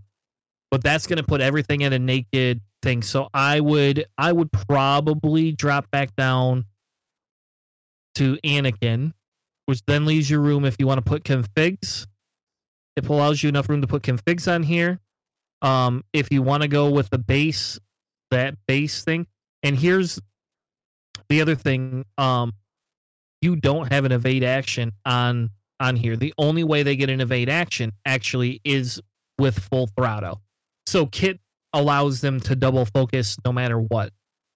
[0.70, 3.02] But that's going to put everything in a naked thing.
[3.02, 6.64] So I would I would probably drop back down
[8.14, 9.12] to Anakin
[9.72, 12.06] which then leaves you room if you want to put configs.
[12.94, 15.00] It allows you enough room to put configs on here.
[15.62, 17.78] Um, if you want to go with the base,
[18.30, 19.26] that base thing.
[19.62, 20.20] And here's
[21.30, 22.04] the other thing.
[22.18, 22.52] Um,
[23.40, 25.48] you don't have an evade action on
[25.80, 26.16] on here.
[26.16, 29.00] The only way they get an evade action actually is
[29.38, 30.42] with full throttle.
[30.84, 31.40] So Kit
[31.72, 34.12] allows them to double focus no matter what,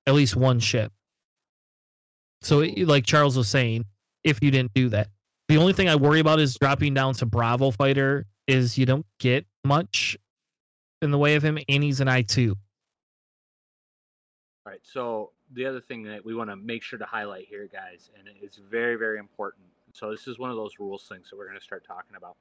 [0.07, 0.93] at least one ship.
[2.43, 3.87] So, it, like Charles was saying,
[4.27, 5.09] if you didn't do that.
[5.49, 9.07] The only thing I worry about is dropping down to Bravo fighter is you don't
[9.21, 10.19] get much
[11.01, 12.57] in the way of him, and he's an I two.
[14.67, 14.81] All right.
[14.83, 18.29] So the other thing that we want to make sure to highlight here, guys, and
[18.43, 19.67] it's very, very important.
[19.93, 22.37] So this is one of those rules things that we're going to start talking about.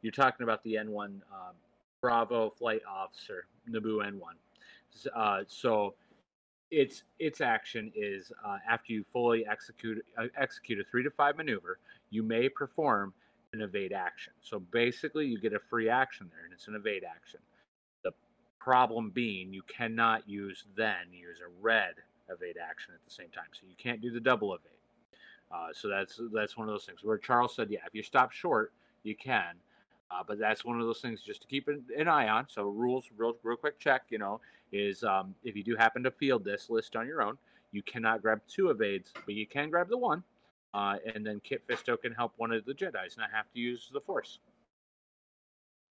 [0.00, 1.20] You're talking about the N1 um,
[2.00, 4.20] Bravo flight officer, Naboo N1.
[5.14, 5.94] Uh, so
[6.74, 11.36] its its action is uh, after you fully execute uh, execute a three to five
[11.36, 11.78] maneuver,
[12.10, 13.14] you may perform
[13.52, 14.32] an evade action.
[14.40, 17.40] So basically, you get a free action there, and it's an evade action.
[18.02, 18.12] The
[18.58, 21.94] problem being, you cannot use then use a red
[22.28, 23.44] evade action at the same time.
[23.52, 24.70] So you can't do the double evade.
[25.52, 28.32] Uh, so that's that's one of those things where Charles said, yeah, if you stop
[28.32, 28.72] short,
[29.04, 29.54] you can.
[30.10, 32.46] Uh, but that's one of those things just to keep an, an eye on.
[32.48, 34.40] So rules, real, real quick check, you know,
[34.72, 37.38] is um, if you do happen to field this list on your own,
[37.72, 40.22] you cannot grab two evades, but you can grab the one,
[40.74, 43.90] uh, and then Kit Fisto can help one of the Jedi's not have to use
[43.92, 44.38] the Force.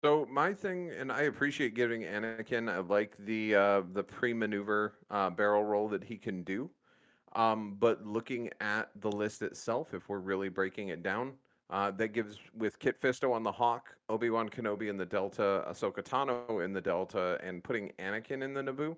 [0.03, 2.71] So my thing, and I appreciate giving Anakin.
[2.71, 6.69] I like the uh, the pre-maneuver uh, barrel roll that he can do.
[7.35, 11.33] Um, but looking at the list itself, if we're really breaking it down,
[11.69, 15.65] Uh, that gives with Kit Fisto on the Hawk, Obi Wan Kenobi in the Delta,
[15.69, 18.95] Ahsoka Tano in the Delta, and putting Anakin in the Naboo.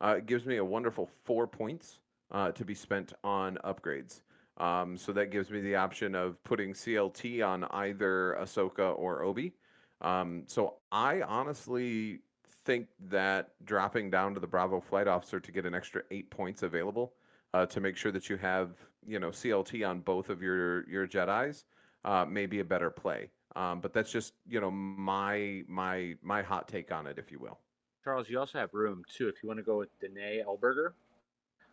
[0.00, 2.00] Uh, gives me a wonderful four points
[2.30, 4.22] uh, to be spent on upgrades.
[4.58, 9.54] Um, so that gives me the option of putting CLT on either Ahsoka or Obi.
[10.00, 12.20] Um, so I honestly
[12.64, 16.62] think that dropping down to the Bravo flight officer to get an extra eight points
[16.62, 17.14] available
[17.54, 18.70] uh, to make sure that you have
[19.06, 21.64] you know CLT on both of your your Jedi's
[22.08, 23.28] uh, may be a better play.
[23.54, 27.38] Um, but that's just you know my my my hot take on it, if you
[27.38, 27.58] will.
[28.02, 30.92] Charles, you also have room too if you want to go with Dineé Ellberger.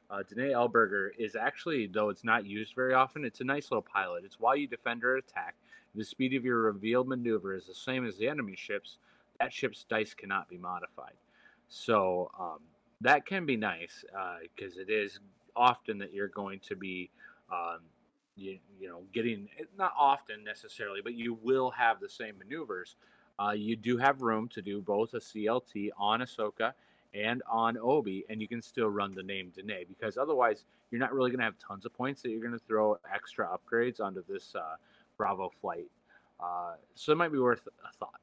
[0.10, 3.82] Uh, Dineé Ellberger is actually, though it's not used very often, it's a nice little
[3.82, 4.24] pilot.
[4.26, 5.56] It's while you defend or attack.
[5.96, 8.98] The speed of your revealed maneuver is the same as the enemy ship's.
[9.40, 11.14] That ship's dice cannot be modified.
[11.70, 12.60] So um,
[13.02, 14.04] that can be nice
[14.56, 15.20] because uh, it is
[15.56, 17.10] often that you're going to be,
[17.52, 17.80] um,
[18.36, 22.96] you, you know, getting not often necessarily, but you will have the same maneuvers.
[23.40, 26.74] Uh, you do have room to do both a CLT on Ahsoka
[27.14, 31.14] and on Obi, and you can still run the name Dineé because otherwise you're not
[31.14, 34.24] really going to have tons of points that you're going to throw extra upgrades onto
[34.28, 34.76] this uh,
[35.18, 35.88] Bravo flight.
[36.40, 38.22] Uh, so it might be worth a thought.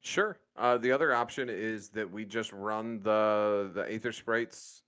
[0.00, 0.38] Sure.
[0.56, 4.82] Uh, the other option is that we just run the the Aether sprites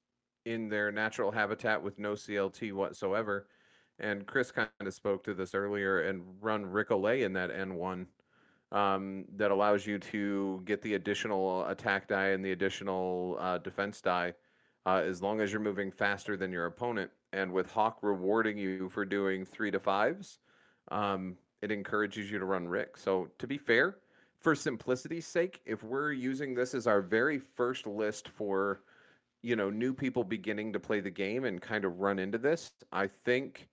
[0.45, 3.47] in their natural habitat with no CLT whatsoever.
[4.01, 8.07] And Chris kind of spoke to this earlier and run Ric Olié in that N1
[8.73, 14.01] um, that allows you to get the additional attack die and the additional uh, defense
[14.01, 14.33] die
[14.87, 17.11] uh, as long as you're moving faster than your opponent.
[17.33, 20.39] And with Hawk rewarding you for doing three to fives,
[20.91, 22.97] um, it encourages you to run Ric.
[22.97, 23.99] So to be fair,
[24.41, 28.81] for simplicity's sake, if we're using this as our very first list for,
[29.43, 32.73] you know, new people beginning to play the game and kind of run into this,
[32.91, 33.69] I think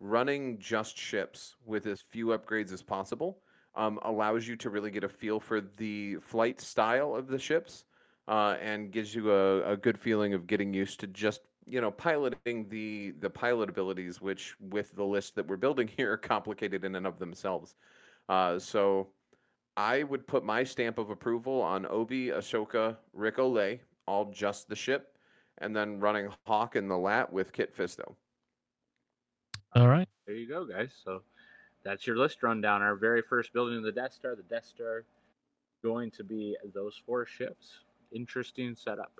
[0.00, 3.38] running just ships with as few upgrades as possible
[3.76, 7.84] um, allows you to really get a feel for the flight style of the ships
[8.28, 11.90] uh, and gives you a, a good feeling of getting used to just you know
[11.90, 16.84] piloting the the pilot abilities which with the list that we're building here are complicated
[16.84, 17.74] in and of themselves.
[18.28, 19.08] Uh, so
[19.76, 24.76] i would put my stamp of approval on obi ahsoka Ric Olié all just the
[24.76, 25.18] ship
[25.58, 28.14] and then running hawk in the LAAT with kit fisto
[29.74, 31.22] all right there you go guys so
[31.84, 32.82] that's your list rundown.
[32.82, 35.04] Our very first building of the Death Star, the Death Star,
[35.82, 37.80] going to be those four ships.
[38.10, 39.12] Interesting setup.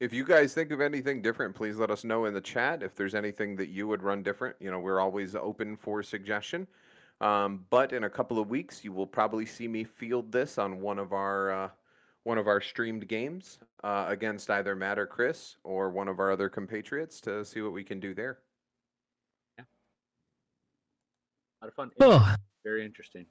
[0.00, 2.82] If you guys think of anything different, please let us know in the chat.
[2.82, 6.66] If there's anything that you would run different, you know, we're always open for suggestion.
[7.20, 10.80] Um, but in a couple of weeks, you will probably see me field this on
[10.80, 11.68] one of our uh,
[12.24, 16.32] one of our streamed games uh, against either Matt or Chris or one of our
[16.32, 18.38] other compatriots to see what we can do there.
[21.64, 21.90] Lot of fun.
[22.00, 22.34] Oh.
[22.64, 23.26] Very interesting.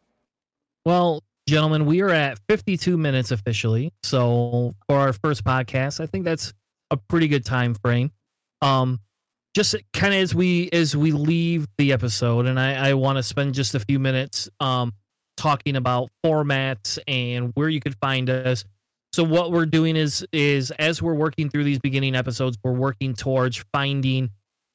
[0.85, 3.91] Well, gentlemen, we are at 52 minutes officially.
[4.03, 6.53] So for our first podcast, I think that's
[6.91, 8.11] a pretty good time frame.
[8.61, 8.99] Um,
[9.55, 13.23] just kind of as we as we leave the episode, and I, I want to
[13.23, 14.93] spend just a few minutes um
[15.37, 18.65] talking about formats and where you could find us.
[19.11, 23.13] So what we're doing is is as we're working through these beginning episodes, we're working
[23.13, 24.31] towards finding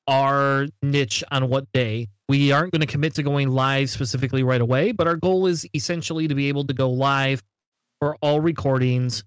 [0.07, 2.07] our niche on what day.
[2.29, 5.66] We aren't going to commit to going live specifically right away, but our goal is
[5.74, 7.43] essentially to be able to go live
[8.01, 9.24] for all recordings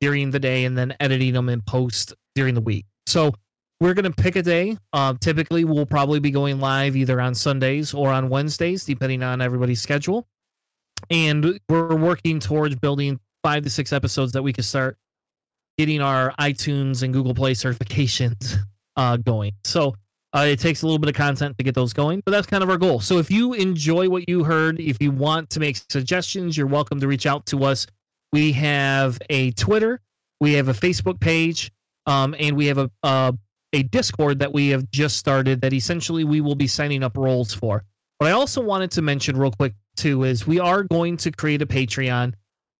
[0.00, 2.86] during the day and then editing them in post during the week.
[3.06, 3.32] So
[3.80, 4.76] we're going to pick a day.
[4.92, 9.40] Uh, typically, we'll probably be going live either on Sundays or on Wednesdays, depending on
[9.40, 10.26] everybody's schedule.
[11.10, 14.96] And we're working towards building five to six episodes that we can start
[15.78, 18.56] getting our iTunes and Google Play certifications
[18.96, 19.52] uh, going.
[19.64, 19.94] So
[20.32, 22.62] uh, it takes a little bit of content to get those going, but that's kind
[22.62, 23.00] of our goal.
[23.00, 27.00] So if you enjoy what you heard, if you want to make suggestions, you're welcome
[27.00, 27.86] to reach out to us.
[28.32, 30.00] We have a Twitter,
[30.40, 31.72] we have a Facebook page,
[32.06, 33.34] um, and we have a, a
[33.72, 37.54] a Discord that we have just started that essentially we will be signing up roles
[37.54, 37.84] for.
[38.18, 41.62] What I also wanted to mention real quick too is we are going to create
[41.62, 42.34] a Patreon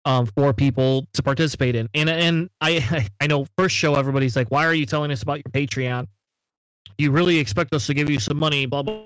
[0.04, 1.88] um, for people to participate in.
[1.94, 5.38] And and I I know first show everybody's like, why are you telling us about
[5.38, 6.06] your Patreon?
[6.98, 9.02] You really expect us to give you some money, blah, blah.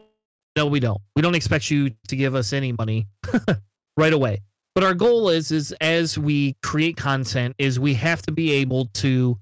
[0.57, 1.01] No, we don't.
[1.17, 3.09] We don't expect you to give us any money
[3.97, 4.43] right away.
[4.75, 8.87] But our goal is, is as we create content, is we have to be able
[8.95, 9.39] to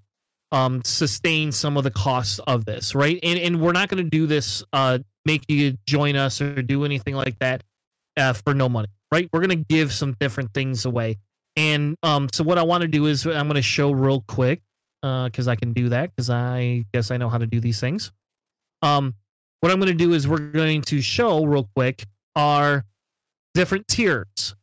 [0.53, 3.18] um, sustain some of the costs of this, right?
[3.22, 6.84] And and we're not going to do this, uh, make you join us or do
[6.84, 7.62] anything like that
[8.18, 9.28] uh, for no money, right?
[9.32, 11.16] We're going to give some different things away.
[11.57, 14.62] And um, so what I want to do is I'm going to show real quick
[15.01, 17.80] because uh, I can do that because I guess I know how to do these
[17.80, 18.12] things.
[18.83, 19.14] Um,
[19.61, 22.05] what I'm going to do is we're going to show real quick
[22.35, 22.85] our
[23.55, 24.55] different tiers.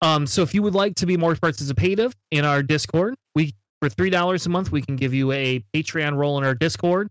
[0.00, 3.88] Um, so if you would like to be more participative in our Discord, we for
[3.88, 7.08] three dollars a month we can give you a Patreon role in our Discord.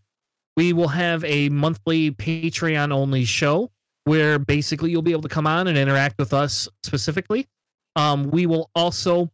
[0.55, 3.71] We will have a monthly Patreon only show
[4.05, 7.47] where basically you'll be able to come on and interact with us specifically.
[7.95, 9.31] Um, we will also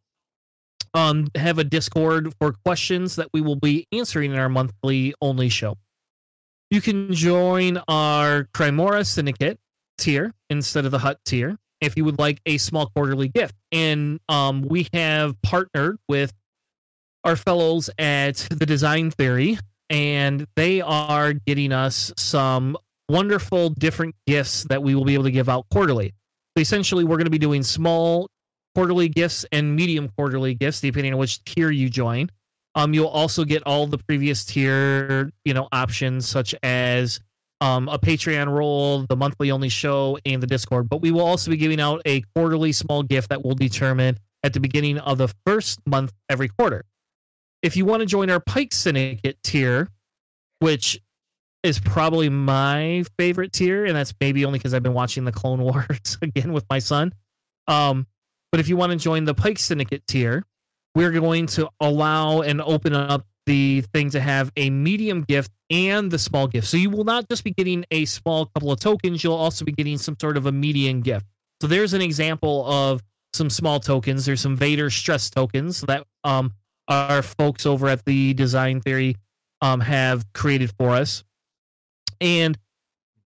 [0.94, 5.50] um, have a Discord for questions that we will be answering in our monthly only
[5.50, 5.76] show.
[6.70, 9.59] You can join our Crimora Syndicate
[9.97, 13.55] tier instead of the Hutt tier if you would like a small quarterly gift.
[13.72, 16.34] And um, we have partnered with
[17.24, 19.57] our fellows at the Design Theory,
[19.89, 25.32] and they are getting us some wonderful different gifts that we will be able to
[25.32, 26.13] give out quarterly.
[26.57, 28.30] Essentially, we're going to be doing small
[28.76, 32.30] quarterly gifts and medium quarterly gifts, depending on which tier you join.
[32.76, 37.20] Um, you'll also get all the previous tier, you know, options such as
[37.61, 40.88] um, a Patreon role, the monthly only show, and the Discord.
[40.89, 44.53] But we will also be giving out a quarterly small gift that will determine at
[44.53, 46.86] the beginning of the first month every quarter.
[47.61, 49.89] If you want to join our Pyke Syndicate tier,
[50.59, 51.01] which
[51.63, 55.61] is probably my favorite tier, and that's maybe only because I've been watching the Clone
[55.61, 57.13] Wars again with my son.
[57.67, 58.07] Um,
[58.51, 60.45] but if you want to join the Pyke Syndicate tier,
[60.96, 66.12] we're going to allow and open up the thing to have a medium gift and
[66.12, 66.68] the small gift.
[66.68, 69.72] So you will not just be getting a small couple of tokens, you'll also be
[69.72, 71.26] getting some sort of a medium gift.
[71.62, 73.02] So there's an example of
[73.34, 74.26] some small tokens.
[74.26, 76.54] There's some Vader stress tokens that um,
[76.88, 79.16] our folks over at the Design Theory
[79.62, 81.24] um, have created for us.
[82.22, 82.58] And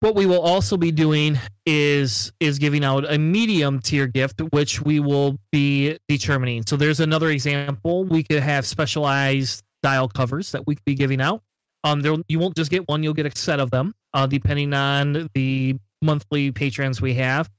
[0.00, 4.82] what we will also be doing is is giving out a medium tier gift which
[4.82, 6.64] we will be determining.
[6.66, 8.04] So there's another example.
[8.04, 11.42] We could have specialized dial covers that we could be giving out.
[11.84, 14.72] Um there you won't just get one you'll get a set of them uh, depending
[14.72, 17.50] on the monthly patrons we have.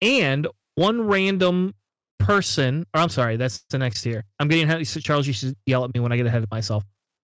[0.00, 1.74] And one random
[2.18, 4.24] person or i'm sorry that's the next tier.
[4.38, 6.84] I'm getting ahead charles you should yell at me when i get ahead of myself.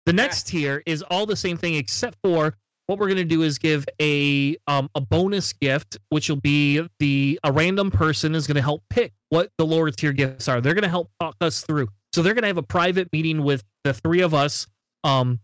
[0.06, 2.56] The next tier is all the same thing except for
[2.90, 6.84] what we're going to do is give a um, a bonus gift, which will be
[6.98, 10.60] the a random person is going to help pick what the lower tier gifts are.
[10.60, 11.90] They're going to help talk us through.
[12.14, 14.66] So they're going to have a private meeting with the three of us
[15.04, 15.40] um,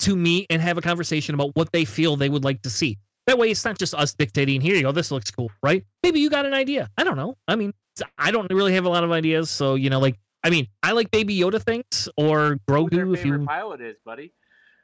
[0.00, 2.98] to meet and have a conversation about what they feel they would like to see.
[3.26, 4.60] That way, it's not just us dictating.
[4.60, 4.92] Here you go.
[4.92, 5.82] This looks cool, right?
[6.02, 6.90] Maybe you got an idea.
[6.98, 7.34] I don't know.
[7.48, 7.72] I mean,
[8.18, 9.48] I don't really have a lot of ideas.
[9.48, 13.14] So you know, like, I mean, I like Baby Yoda things or Grogu.
[13.14, 14.32] If you pilot is, buddy.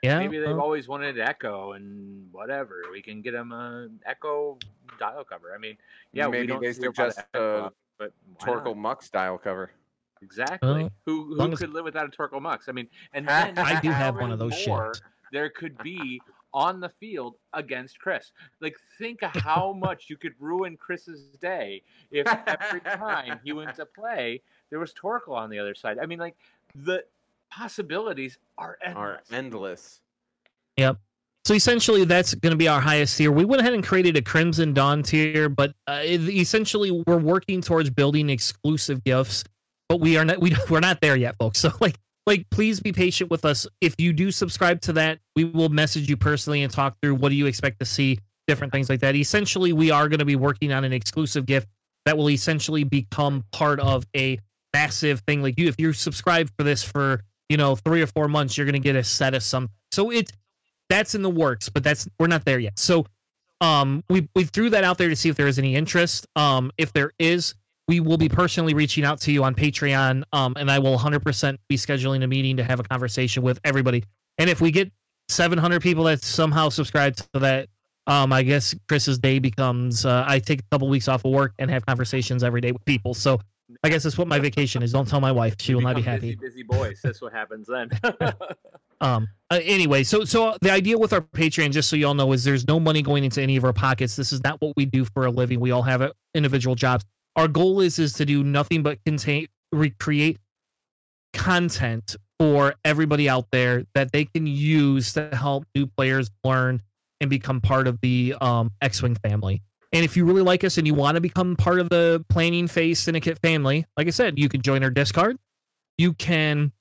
[0.05, 0.19] Yeah.
[0.19, 2.83] Maybe they've always wanted Echo and whatever.
[2.93, 4.59] We can get them a Echo
[4.99, 5.55] dial cover.
[5.55, 5.79] I mean,
[6.13, 9.71] yeah, maybe we don't they suggest a but Torkil Mux dial cover.
[10.21, 10.69] Exactly.
[10.69, 12.69] Well, who who could live without a Torkil Mux?
[12.69, 15.03] I mean, and then I do have one of those more shit.
[15.33, 16.21] There could be
[16.53, 18.31] on the field against Chris.
[18.61, 23.75] Like, think of how much you could ruin Chris's day if every time he went
[23.77, 24.41] to play,
[24.71, 25.99] there was Torkil on the other side.
[25.99, 26.37] I mean, like
[26.75, 27.05] the
[27.55, 29.03] possibilities are endless.
[29.03, 30.01] Are endless.
[30.77, 30.99] Yep.
[31.45, 33.31] So essentially, that's going to be our highest tier.
[33.31, 37.91] We went ahead and created a Crimson Dawn tier, but uh, essentially, we're working towards
[37.91, 39.45] building exclusive gifts.
[39.91, 41.59] But we are not we we're not there yet, folks.
[41.65, 43.67] So like like please be patient with us.
[43.83, 47.29] If you do subscribe to that, we will message you personally and talk through what
[47.29, 49.15] do you expect to see, different things like that.
[49.15, 51.69] Essentially, we are going to be working on an exclusive gift
[52.07, 54.39] that will essentially become part of a
[54.73, 55.43] massive thing.
[55.43, 58.67] Like you, if you subscribe for this for you know three or four months, you're
[58.67, 59.69] going to get a set of some.
[59.93, 60.31] So it
[60.89, 62.79] that's in the works, but that's we're not there yet.
[62.79, 63.07] So
[63.61, 66.27] um we we threw that out there to see if there is any interest.
[66.37, 67.55] Um if there is,
[67.89, 71.59] we will be personally reaching out to you on Patreon um and I will 100%
[71.69, 74.05] be scheduling a meeting to have a conversation with everybody.
[74.39, 74.91] And if we get
[75.29, 77.69] 700 people that somehow subscribe to that
[78.07, 81.55] um I guess Chris's day becomes uh, I take a couple weeks off of work
[81.59, 83.15] and have conversations every day with people.
[83.15, 83.41] So
[83.83, 84.93] I guess that's what my vacation is.
[84.93, 86.35] Don't tell my wife; she will not be happy.
[86.35, 87.01] Busy, busy boys.
[87.03, 87.91] That's what happens then.
[89.01, 89.29] Um.
[89.51, 92.45] uh, anyway, so so the idea with our Patreon, just so you all know, is
[92.45, 94.17] there's no money going into any of our pockets.
[94.17, 95.61] This is not what we do for a living.
[95.61, 97.05] We all have individual jobs.
[97.37, 100.39] Our goal is is to do nothing but contain recreate
[101.35, 106.81] content for everybody out there that they can use to help new players learn
[107.21, 109.63] and become part of the um, X-wing family.
[109.95, 112.67] And if you really like us and you want to become part of the planning
[112.67, 115.39] phase syndicate family, like I said, you can join our Discord.
[115.99, 116.73] You can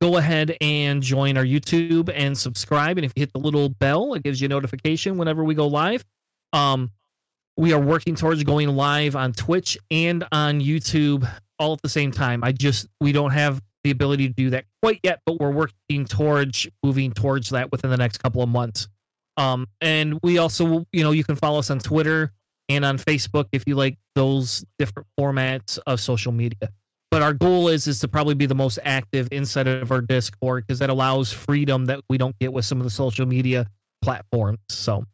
[0.00, 2.98] go ahead and join our YouTube and subscribe.
[2.98, 5.68] And if you hit the little bell, it gives you a notification whenever we go
[5.68, 6.04] live.
[6.52, 6.90] Um,
[7.56, 11.30] we are working towards going live on Twitch and on YouTube
[11.60, 12.42] all at the same time.
[12.42, 16.04] I just we don't have the ability to do that quite yet, but we're working
[16.04, 18.88] towards moving towards that within the next couple of months.
[19.36, 22.32] Um, and we also, you know, you can follow us on Twitter
[22.70, 26.70] and on Facebook if you like those different formats of social media.
[27.10, 30.64] But our goal is is to probably be the most active inside of our Discord
[30.66, 33.66] because that allows freedom that we don't get with some of the social media
[34.00, 34.60] platforms.
[34.68, 35.04] So,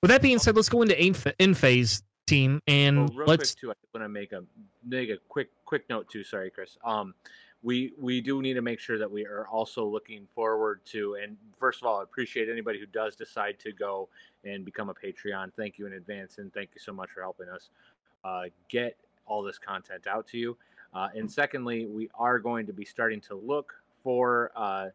[0.00, 3.54] with that being said, let's go into in, in phase team and Well, real let's
[3.54, 4.42] quick too, I want to make a
[4.82, 6.24] make a quick quick note too.
[6.24, 6.78] Sorry, Chris.
[6.82, 7.14] Um,
[7.62, 11.18] we we do need to make sure that we are also looking forward to.
[11.22, 14.08] And first of all, I appreciate anybody who does decide to go
[14.46, 15.52] and become a Patreon.
[15.56, 17.70] Thank you in advance, and thank you so much for helping us
[18.24, 20.56] uh, get all this content out to you.
[20.94, 24.52] Uh, and secondly, we are going to be starting to look for.
[24.54, 24.88] Uh,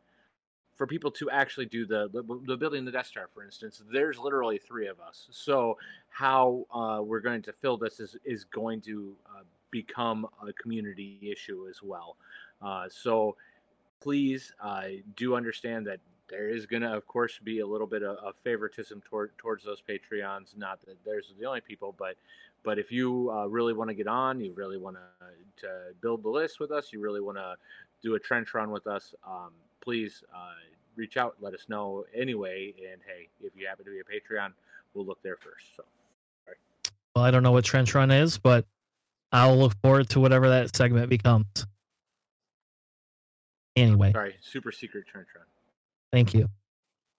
[0.78, 2.10] for people to actually do the,
[2.47, 5.28] the building the Death Star, for instance, there's literally three of us.
[5.30, 5.78] So
[6.10, 11.20] how uh, we're going to fill this is is going to uh, become a community
[11.32, 12.18] issue as well.
[12.64, 13.36] Uh, so
[13.99, 14.86] please uh,
[15.16, 15.99] do understand that
[16.32, 19.63] there is going to, of course, be a little bit of, of favoritism toward, towards
[19.63, 20.57] those Patreons.
[20.57, 22.15] Not that there's the only people, but
[22.63, 26.23] but if you uh, really want to get on, you really want to to build
[26.23, 27.55] the list with us, you really want to
[28.01, 30.53] do a trench run with us, um, please uh,
[30.95, 32.73] reach out, let us know anyway.
[32.91, 34.53] And hey, if you happen to be a Patreon,
[34.93, 35.65] we'll look there first.
[35.75, 35.84] So.
[37.15, 38.65] well, I don't know what trench run is, but
[39.32, 41.65] I'll look forward to whatever that segment becomes.
[43.75, 45.45] Anyway, Sorry, super secret trench run.
[46.12, 46.47] Thank you.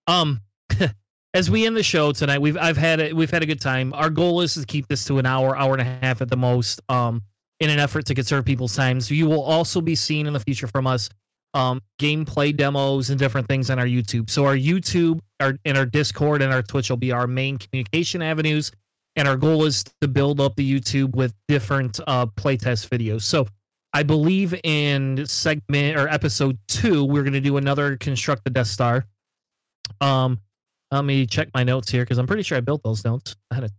[0.07, 0.41] Um,
[1.35, 3.15] as we end the show tonight, we've I've had it.
[3.15, 3.93] We've had a good time.
[3.95, 6.37] Our goal is to keep this to an hour, hour and a half at the
[6.37, 6.81] most.
[6.89, 7.23] Um,
[7.63, 9.01] in an effort to conserve people's time.
[9.01, 11.09] So you will also be seeing in the future from us
[11.55, 14.29] um, gameplay demos and different things on our YouTube.
[14.31, 18.21] So our YouTube, our and our Discord and our Twitch will be our main communication
[18.21, 18.73] avenues.
[19.15, 23.23] And our goal is to build up the YouTube with different uh, playtest videos.
[23.23, 23.47] So
[23.93, 28.69] I believe in segment or episode two, we're going to do another construct the Death
[28.69, 29.05] Star.
[30.01, 30.41] Um,
[30.91, 33.37] let me check my notes here because I'm pretty sure I built those notes.
[33.51, 33.71] I had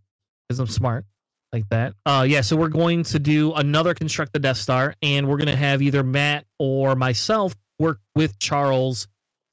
[0.48, 1.04] because I'm smart
[1.52, 1.94] like that.
[2.06, 5.48] Uh, yeah, so we're going to do another construct the Death Star, and we're going
[5.48, 9.08] to have either Matt or myself work with Charles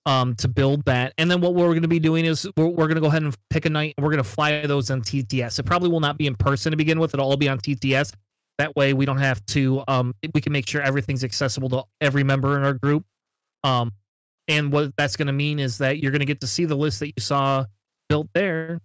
[0.05, 1.13] um, to build that.
[1.17, 3.23] And then what we're going to be doing is we're, we're going to go ahead
[3.23, 5.59] and pick a night, and we're going to fly those on TTS.
[5.59, 8.13] It probably will not be in person to begin with; it'll all be on TTS.
[8.61, 9.83] That way, we don't have to.
[9.87, 13.03] Um, we can make sure everything's accessible to every member in our group.
[13.63, 13.91] Um,
[14.47, 16.75] and what that's going to mean is that you're going to get to see the
[16.75, 17.65] list that you saw
[18.07, 18.79] built there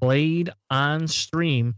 [0.00, 1.74] played on stream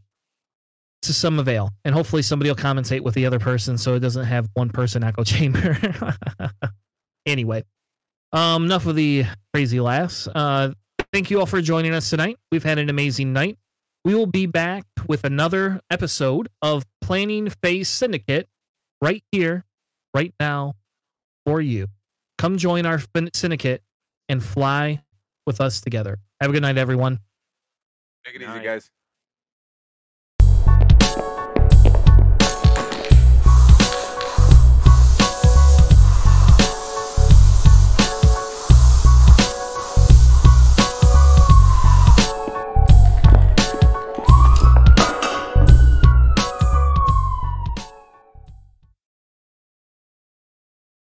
[1.03, 4.27] to some avail and hopefully somebody will commentate with the other person so it doesn't
[4.27, 5.77] have one person echo chamber
[7.27, 7.65] anyway
[8.33, 10.71] um enough of the crazy laughs uh
[11.13, 13.57] thank you all for joining us tonight we've had an amazing night
[14.05, 18.49] we will be back with another episode of planning phase syndicate
[19.03, 19.65] right here
[20.15, 20.77] right now
[21.45, 21.89] for you.
[22.39, 23.03] Come join our
[23.35, 23.83] syndicate
[24.29, 25.03] and fly
[25.45, 26.21] with us together.
[26.41, 27.19] Have a good night everyone.
[28.25, 28.93] Take it easy, guys.